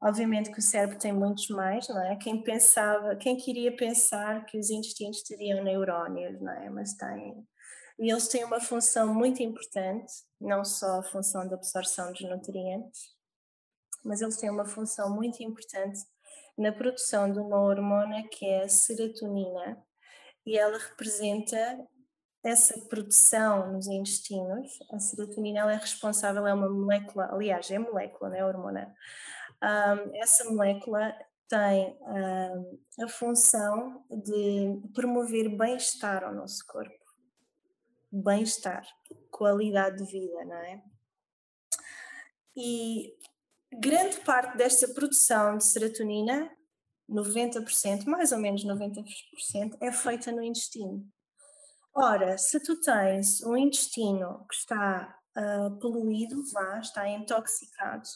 Obviamente 0.02 0.52
que 0.52 0.60
o 0.60 0.62
cérebro 0.62 1.00
tem 1.00 1.14
muitos 1.14 1.48
mais, 1.50 1.88
não 1.88 2.02
é? 2.02 2.16
Quem 2.18 2.42
pensava, 2.44 3.16
quem 3.16 3.38
queria 3.38 3.76
pensar 3.76 4.46
que 4.46 4.58
os 4.58 4.70
intestinos 4.70 5.22
teriam 5.24 5.64
neurónios, 5.64 6.42
não 6.42 6.52
é? 6.52 6.70
Mas 6.70 6.94
têm. 6.94 7.48
E 8.00 8.12
eles 8.12 8.28
têm 8.28 8.44
uma 8.44 8.60
função 8.60 9.14
muito 9.14 9.42
importante, 9.42 10.12
não 10.42 10.66
só 10.66 11.00
a 11.00 11.04
função 11.04 11.48
de 11.48 11.54
absorção 11.54 12.12
dos 12.12 12.22
nutrientes, 12.22 13.14
mas 14.04 14.22
eles 14.22 14.38
têm 14.38 14.50
uma 14.50 14.66
função 14.66 15.14
muito 15.14 15.42
importante 15.42 16.00
na 16.58 16.72
produção 16.72 17.32
de 17.32 17.40
uma 17.40 17.62
hormona 17.62 18.24
que 18.30 18.46
é 18.46 18.64
a 18.64 18.70
serotonina, 18.70 19.78
e 20.46 20.58
ela 20.58 20.78
representa 20.78 21.58
essa 22.44 22.78
produção 22.88 23.72
nos 23.72 23.88
intestinos. 23.88 24.78
A 24.92 25.00
serotonina 25.00 25.62
ela 25.62 25.74
é 25.74 25.78
responsável, 25.78 26.46
é 26.46 26.54
uma 26.54 26.70
molécula, 26.70 27.30
aliás, 27.32 27.72
é 27.72 27.80
molécula, 27.80 28.30
não 28.30 28.38
é 28.38 28.46
hormona, 28.46 28.94
um, 29.64 30.16
essa 30.22 30.44
molécula 30.50 31.16
tem 31.48 31.98
um, 32.02 33.04
a 33.04 33.08
função 33.08 34.04
de 34.10 34.82
promover 34.94 35.56
bem-estar 35.56 36.24
ao 36.24 36.34
nosso 36.34 36.66
corpo. 36.68 36.94
Bem-estar, 38.12 38.86
qualidade 39.32 40.04
de 40.04 40.12
vida, 40.12 40.46
não 40.46 40.58
é? 40.58 40.84
E 42.56 43.16
grande 43.80 44.20
parte 44.22 44.58
desta 44.58 44.88
produção 44.88 45.58
de 45.58 45.66
serotonina, 45.66 46.50
90%, 47.10 48.06
mais 48.06 48.32
ou 48.32 48.40
menos 48.40 48.66
90%, 48.66 49.78
é 49.82 49.92
feita 49.92 50.32
no 50.32 50.42
intestino. 50.42 51.06
Ora, 51.96 52.38
se 52.38 52.60
tu 52.62 52.80
tens 52.82 53.44
um 53.44 53.56
intestino 53.56 54.46
que 54.50 54.56
está 54.56 55.16
uh, 55.38 55.80
poluído, 55.80 56.44
vá, 56.52 56.80
está 56.80 57.08
intoxicado, 57.08 58.08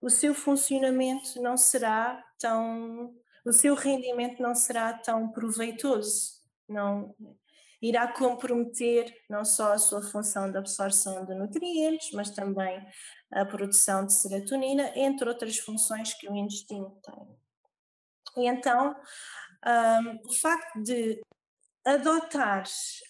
o 0.00 0.10
seu 0.10 0.34
funcionamento 0.34 1.40
não 1.40 1.56
será 1.56 2.22
tão, 2.38 3.14
o 3.46 3.52
seu 3.52 3.74
rendimento 3.74 4.42
não 4.42 4.54
será 4.54 4.92
tão 4.92 5.32
proveitoso, 5.32 6.32
não 6.68 7.14
irá 7.84 8.08
comprometer 8.08 9.14
não 9.28 9.44
só 9.44 9.74
a 9.74 9.78
sua 9.78 10.02
função 10.02 10.50
de 10.50 10.56
absorção 10.56 11.24
de 11.26 11.34
nutrientes, 11.34 12.12
mas 12.12 12.30
também 12.30 12.82
a 13.30 13.44
produção 13.44 14.06
de 14.06 14.14
serotonina, 14.14 14.90
entre 14.96 15.28
outras 15.28 15.58
funções 15.58 16.14
que 16.14 16.26
o 16.26 16.34
intestino 16.34 16.98
tem. 17.02 18.42
E 18.42 18.48
então, 18.48 18.96
um, 19.66 20.28
o 20.28 20.32
facto 20.32 20.82
de 20.82 21.20
adotar 21.84 22.64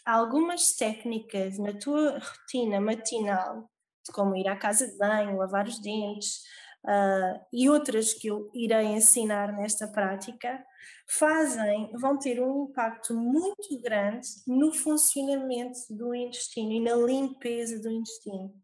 algumas 0.04 0.72
técnicas 0.74 1.56
na 1.56 1.72
tua 1.78 2.18
rotina 2.18 2.80
matinal, 2.80 3.70
como 4.12 4.36
ir 4.36 4.48
à 4.48 4.56
casa 4.56 4.88
de 4.88 4.98
banho, 4.98 5.36
lavar 5.36 5.68
os 5.68 5.80
dentes, 5.80 6.42
uh, 6.84 7.40
e 7.52 7.68
outras 7.68 8.12
que 8.12 8.28
eu 8.28 8.50
irei 8.54 8.86
ensinar 8.86 9.52
nesta 9.52 9.88
prática, 9.88 10.64
fazem, 11.06 11.90
vão 11.96 12.18
ter 12.18 12.40
um 12.42 12.64
impacto 12.64 13.14
muito 13.14 13.80
grande 13.80 14.28
no 14.46 14.72
funcionamento 14.72 15.78
do 15.90 16.14
intestino 16.14 16.72
e 16.72 16.80
na 16.80 16.94
limpeza 16.94 17.80
do 17.80 17.90
intestino. 17.90 18.54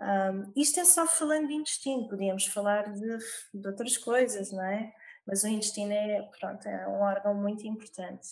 Um, 0.00 0.52
isto 0.56 0.80
é 0.80 0.84
só 0.84 1.06
falando 1.06 1.48
de 1.48 1.54
intestino, 1.54 2.08
podíamos 2.08 2.46
falar 2.46 2.92
de, 2.92 3.18
de, 3.54 3.68
outras 3.68 3.96
coisas, 3.96 4.50
não 4.50 4.64
é? 4.64 4.92
Mas 5.24 5.44
o 5.44 5.48
intestino 5.48 5.92
é, 5.92 6.22
pronto, 6.40 6.66
é 6.66 6.88
um 6.88 7.02
órgão 7.02 7.34
muito 7.34 7.64
importante. 7.66 8.26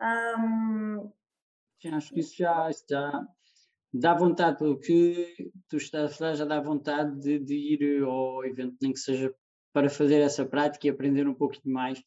Um, 0.00 1.10
acho 1.92 2.12
que 2.12 2.20
isso 2.20 2.36
já, 2.36 2.70
já, 2.88 3.26
dá 3.92 4.14
vontade, 4.14 4.58
porque 4.58 5.50
tu 5.68 5.76
estás 5.76 6.12
a 6.12 6.14
falar, 6.14 6.34
já 6.34 6.44
dá 6.44 6.60
vontade 6.60 7.18
de, 7.20 7.38
de, 7.38 7.54
ir 7.54 8.02
ao 8.02 8.44
evento, 8.44 8.76
nem 8.80 8.92
que 8.92 8.98
seja 8.98 9.32
para 9.72 9.88
fazer 9.88 10.20
essa 10.20 10.44
prática 10.44 10.86
e 10.86 10.90
aprender 10.90 11.26
um 11.26 11.34
pouquinho 11.34 11.74
mais 11.74 11.98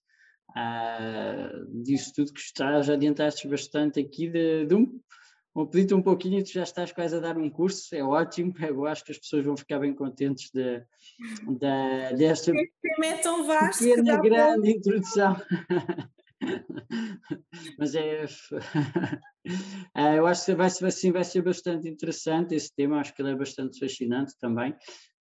uh, 0.52 1.84
disso 1.84 2.12
tudo 2.16 2.34
que 2.34 2.40
estás, 2.40 2.86
já 2.86 2.94
adiantaste 2.94 3.48
bastante 3.48 4.00
aqui 4.00 4.30
de, 4.30 4.66
de 4.66 4.76
um. 4.76 5.00
Vou 5.54 5.68
pedir-te 5.68 5.94
um 5.94 6.02
pouquinho 6.02 6.40
e 6.40 6.44
tu 6.44 6.52
já 6.52 6.64
estás 6.64 6.92
quase 6.92 7.16
a 7.16 7.20
dar 7.20 7.38
um 7.38 7.50
curso, 7.50 7.96
é 7.96 8.04
ótimo, 8.04 8.54
eu 8.62 8.86
acho 8.86 9.04
que 9.04 9.12
as 9.12 9.18
pessoas 9.18 9.46
vão 9.46 9.58
ficar 9.58 9.80
bem 9.80 9.94
contentes 9.94 10.52
de, 10.52 10.80
de, 10.80 12.18
desta 12.18 12.52
pequena, 12.54 14.22
grande 14.22 14.72
introdução. 14.72 15.36
Mas 17.78 17.96
é. 17.96 18.26
Ah, 19.94 20.16
eu 20.16 20.28
acho 20.28 20.46
que 20.46 20.54
vai 20.56 20.70
vai 20.70 21.24
ser 21.24 21.42
bastante 21.42 21.88
interessante 21.88 22.56
esse 22.56 22.74
tema, 22.74 23.00
acho 23.00 23.14
que 23.14 23.22
ele 23.22 23.32
é 23.32 23.36
bastante 23.36 23.80
fascinante 23.80 24.34
também. 24.40 24.76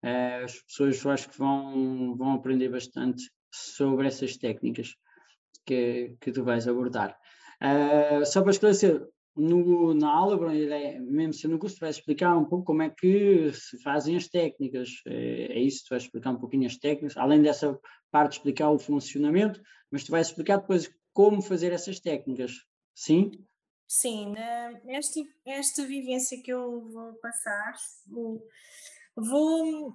Ah, 0.03 0.43
as 0.45 0.61
pessoas 0.63 1.05
acho 1.07 1.29
que 1.31 1.39
vão, 1.39 2.17
vão 2.17 2.33
aprender 2.35 2.69
bastante 2.69 3.31
sobre 3.51 4.07
essas 4.07 4.37
técnicas 4.37 4.95
que, 5.67 6.17
que 6.21 6.33
tu 6.33 6.45
vais 6.45 6.67
abordar. 6.67 7.17
Uh, 7.63 8.25
só 8.27 8.43
para 8.43 8.51
esclarecer, 8.51 9.07
no, 9.37 9.95
na 9.95 10.11
aula, 10.11 10.55
é, 10.55 10.99
mesmo 10.99 11.33
sendo 11.33 11.53
no 11.53 11.59
curso, 11.59 11.79
vais 11.81 11.97
explicar 11.97 12.37
um 12.37 12.45
pouco 12.45 12.65
como 12.65 12.83
é 12.83 12.91
que 12.91 13.53
se 13.53 13.81
fazem 13.83 14.17
as 14.17 14.29
técnicas. 14.29 14.91
É, 15.07 15.59
é 15.59 15.61
isso, 15.61 15.85
tu 15.85 15.91
vais 15.91 16.03
explicar 16.03 16.31
um 16.31 16.39
pouquinho 16.39 16.67
as 16.67 16.77
técnicas, 16.77 17.17
além 17.17 17.41
dessa 17.41 17.79
parte 18.11 18.33
de 18.33 18.37
explicar 18.39 18.71
o 18.71 18.79
funcionamento, 18.79 19.61
mas 19.91 20.05
tu 20.05 20.11
vais 20.11 20.27
explicar 20.27 20.59
depois 20.59 20.91
como 21.13 21.41
fazer 21.41 21.73
essas 21.73 22.01
técnicas, 22.01 22.53
sim? 22.95 23.31
Sim, 23.95 24.33
esta, 24.89 25.21
esta 25.45 25.87
vivência 25.87 26.43
que 26.43 26.51
eu 26.51 26.81
vou 26.91 27.13
passar, 27.17 27.75
vou, 29.15 29.95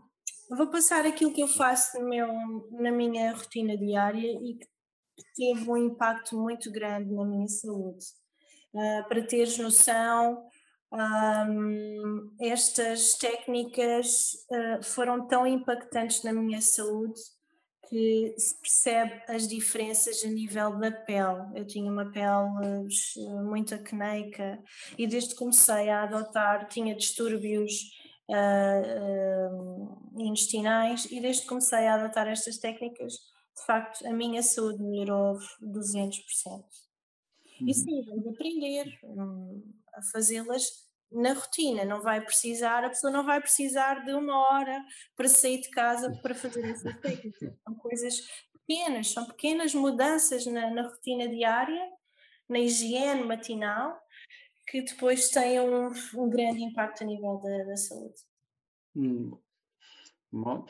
vou 0.52 0.70
passar 0.70 1.04
aquilo 1.04 1.34
que 1.34 1.42
eu 1.42 1.48
faço 1.48 2.00
no 2.00 2.08
meu, 2.08 2.28
na 2.80 2.92
minha 2.92 3.34
rotina 3.34 3.76
diária 3.76 4.34
e 4.34 4.60
que 4.60 4.68
teve 5.36 5.68
um 5.68 5.78
impacto 5.78 6.38
muito 6.38 6.72
grande 6.72 7.12
na 7.12 7.26
minha 7.26 7.48
saúde. 7.48 8.06
Uh, 8.72 9.08
para 9.10 9.26
teres 9.26 9.58
noção, 9.58 10.48
um, 10.94 12.36
estas 12.40 13.16
técnicas 13.16 14.34
uh, 14.52 14.84
foram 14.84 15.28
tão 15.28 15.48
impactantes 15.48 16.22
na 16.22 16.32
minha 16.32 16.62
saúde 16.62 17.20
que 17.90 18.36
se 18.38 18.60
percebe 18.60 19.24
as 19.28 19.48
diferenças 19.48 20.24
a 20.24 20.28
nível 20.28 20.78
da 20.78 20.92
pele. 20.92 21.52
Eu 21.56 21.66
tinha 21.66 21.92
uma 21.92 22.12
pele 22.12 22.26
eh, 22.26 23.44
muito 23.44 23.74
acneica 23.74 24.62
e 24.98 25.08
desde 25.08 25.30
que 25.30 25.36
comecei 25.36 25.90
a 25.90 26.04
adotar 26.04 26.68
tinha 26.68 26.96
distúrbios 26.96 27.74
uh, 28.30 29.54
uh, 29.54 30.22
intestinais 30.22 31.06
e 31.06 31.20
desde 31.20 31.44
que 31.44 31.48
comecei 31.48 31.88
a 31.88 31.96
adotar 31.96 32.28
estas 32.28 32.58
técnicas, 32.58 33.14
de 33.14 33.66
facto, 33.66 34.06
a 34.06 34.14
minha 34.14 34.44
saúde 34.44 34.84
melhorou 34.84 35.38
200%. 35.62 36.20
Uhum. 37.60 37.68
E 37.68 37.74
sim, 37.74 38.04
vamos 38.06 38.28
aprender 38.28 39.00
um, 39.04 39.64
a 39.94 40.02
fazê-las 40.12 40.87
na 41.12 41.34
rotina, 41.34 41.86
não 41.86 42.02
vai 42.02 42.22
precisar, 42.22 42.84
a 42.84 42.90
pessoa 42.90 43.12
não 43.12 43.26
vai 43.26 43.40
precisar 43.40 44.04
de 44.06 44.14
uma 44.14 44.38
hora 44.50 44.84
para 45.16 45.28
sair 45.28 45.62
de 45.62 45.70
casa 45.70 46.12
para 46.22 46.36
fazer 46.36 46.70
essas 46.70 46.96
técnicas. 47.00 47.54
São 47.64 47.76
coisas 47.76 48.16
pequenas, 48.68 49.12
são 49.12 49.26
pequenas 49.26 49.74
mudanças 49.74 50.46
na, 50.46 50.70
na 50.70 50.82
rotina 50.84 51.28
diária, 51.30 51.90
na 52.50 52.60
higiene 52.60 53.24
matinal, 53.24 53.98
que 54.68 54.82
depois 54.82 55.30
têm 55.30 55.62
um, 55.62 55.90
um 56.16 56.30
grande 56.30 56.62
impacto 56.64 57.04
a 57.04 57.08
nível 57.08 57.38
da, 57.38 57.64
da 57.64 57.78
saúde. 57.78 58.16
Hum. 58.96 59.38
Bom. 60.32 60.66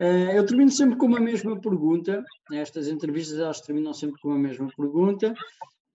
Uh, 0.00 0.30
eu 0.32 0.46
termino 0.46 0.70
sempre 0.70 0.96
com 0.96 1.06
uma 1.06 1.20
mesma 1.20 1.60
pergunta. 1.60 2.24
Estas 2.52 2.86
entrevistas 2.88 3.38
elas 3.38 3.60
terminam 3.60 3.92
sempre 3.92 4.20
com 4.20 4.30
a 4.30 4.38
mesma 4.38 4.68
pergunta. 4.76 5.34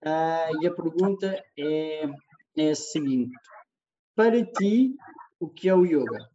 Uh, 0.04 0.62
e 0.62 0.66
a 0.66 0.74
pergunta 0.74 1.42
é, 1.58 2.04
é 2.56 2.70
a 2.70 2.74
seguinte: 2.74 3.34
para 4.16 4.42
ti, 4.44 4.96
o 5.38 5.46
que 5.46 5.68
é 5.68 5.74
o 5.74 5.84
yoga? 5.84 6.30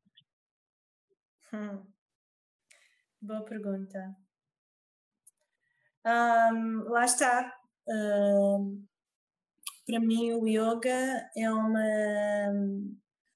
Hum. 1.51 1.83
Boa 3.19 3.41
pergunta. 3.41 4.15
Um, 6.05 6.83
lá 6.89 7.05
está. 7.05 7.59
Um, 7.87 8.85
para 9.85 9.99
mim, 9.99 10.31
o 10.33 10.47
yoga 10.47 11.29
é 11.35 11.51
uma 11.51 11.81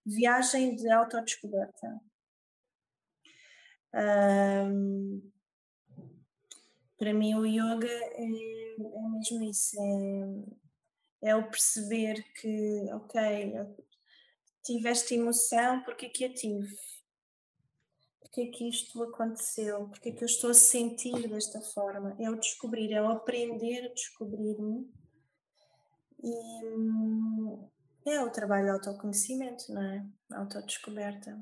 viagem 0.05 0.75
de 0.75 0.89
autodescoberta. 0.91 1.99
Um, 3.93 5.31
para 6.97 7.13
mim 7.13 7.33
o 7.35 7.45
yoga 7.45 7.87
é, 7.87 8.23
é 8.23 9.09
mesmo 9.09 9.43
isso, 9.49 9.75
é, 11.21 11.29
é 11.29 11.35
o 11.35 11.49
perceber 11.49 12.23
que, 12.33 12.89
ok, 12.93 13.53
tive 14.65 14.89
esta 14.89 15.13
emoção, 15.13 15.81
porque 15.83 16.07
é 16.07 16.09
que 16.09 16.25
a 16.25 16.33
tive? 16.33 16.75
Porque 18.19 18.41
é 18.41 18.47
que 18.47 18.67
isto 18.67 19.01
aconteceu? 19.03 19.87
Porque 19.87 20.09
é 20.09 20.11
que 20.11 20.23
eu 20.23 20.25
estou 20.25 20.49
a 20.49 20.53
sentir 20.53 21.29
desta 21.29 21.61
forma? 21.61 22.17
É 22.19 22.29
o 22.29 22.35
descobrir, 22.35 22.91
é 22.91 23.01
o 23.01 23.07
aprender 23.07 23.85
a 23.85 23.93
descobrir-me 23.93 24.91
e 26.21 26.65
hum, 26.65 27.69
é 28.05 28.21
o 28.21 28.31
trabalho 28.31 28.65
de 28.65 28.71
autoconhecimento, 28.71 29.71
não 29.71 29.81
é? 29.81 30.05
Autodescoberta. 30.33 31.41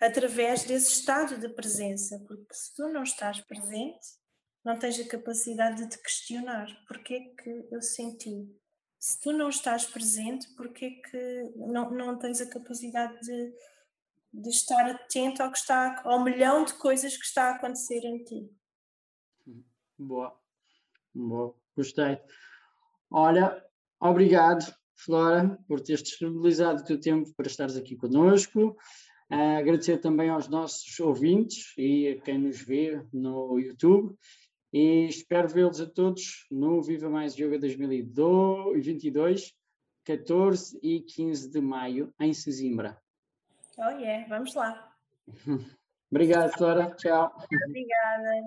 Através 0.00 0.64
desse 0.64 0.92
estado 0.92 1.38
de 1.38 1.48
presença, 1.50 2.18
porque 2.26 2.54
se 2.54 2.74
tu 2.74 2.88
não 2.88 3.02
estás 3.02 3.40
presente, 3.42 4.06
não 4.64 4.78
tens 4.78 4.98
a 4.98 5.06
capacidade 5.06 5.82
de 5.82 5.90
te 5.90 6.02
questionar 6.02 6.66
porque 6.88 7.14
é 7.14 7.20
que 7.42 7.68
eu 7.70 7.82
senti. 7.82 8.48
Se 9.06 9.20
tu 9.20 9.34
não 9.34 9.50
estás 9.50 9.84
presente, 9.84 10.48
porque 10.56 10.86
é 10.86 10.90
que 10.90 11.52
não, 11.56 11.90
não 11.90 12.18
tens 12.18 12.40
a 12.40 12.48
capacidade 12.48 13.20
de, 13.20 13.52
de 14.32 14.48
estar 14.48 14.90
atento 14.90 15.42
ao 15.42 15.52
que 15.52 15.58
está 15.58 16.00
ao 16.04 16.24
milhão 16.24 16.64
de 16.64 16.72
coisas 16.72 17.14
que 17.14 17.26
está 17.26 17.50
a 17.50 17.56
acontecer 17.56 18.02
em 18.02 18.24
ti. 18.24 18.50
Boa, 19.98 20.34
boa, 21.14 21.54
gostei. 21.76 22.18
Olha, 23.10 23.62
obrigado 24.00 24.74
Flora, 24.94 25.58
por 25.68 25.82
teres 25.82 26.02
disponibilizado 26.02 26.80
o 26.80 26.84
teu 26.86 26.98
tempo 26.98 27.30
para 27.36 27.46
estares 27.46 27.76
aqui 27.76 27.96
conosco. 27.96 28.74
Uh, 29.30 29.58
agradecer 29.58 29.98
também 29.98 30.30
aos 30.30 30.48
nossos 30.48 30.98
ouvintes 30.98 31.74
e 31.76 32.08
a 32.08 32.22
quem 32.22 32.38
nos 32.38 32.58
vê 32.58 33.04
no 33.12 33.58
YouTube. 33.58 34.16
E 34.74 35.06
espero 35.06 35.46
vê-los 35.48 35.80
a 35.80 35.86
todos 35.86 36.48
no 36.50 36.82
Viva 36.82 37.08
Mais 37.08 37.36
Yoga 37.36 37.60
2022, 37.60 39.54
14 40.04 40.80
e 40.82 40.98
15 41.00 41.48
de 41.48 41.60
maio, 41.60 42.12
em 42.18 42.34
Sesimbra. 42.34 43.00
Oh 43.78 43.90
yeah, 43.90 44.26
vamos 44.28 44.52
lá. 44.56 44.92
Obrigado, 46.10 46.50
Flora. 46.54 46.90
Tchau. 46.96 47.32
Obrigada. 47.68 48.42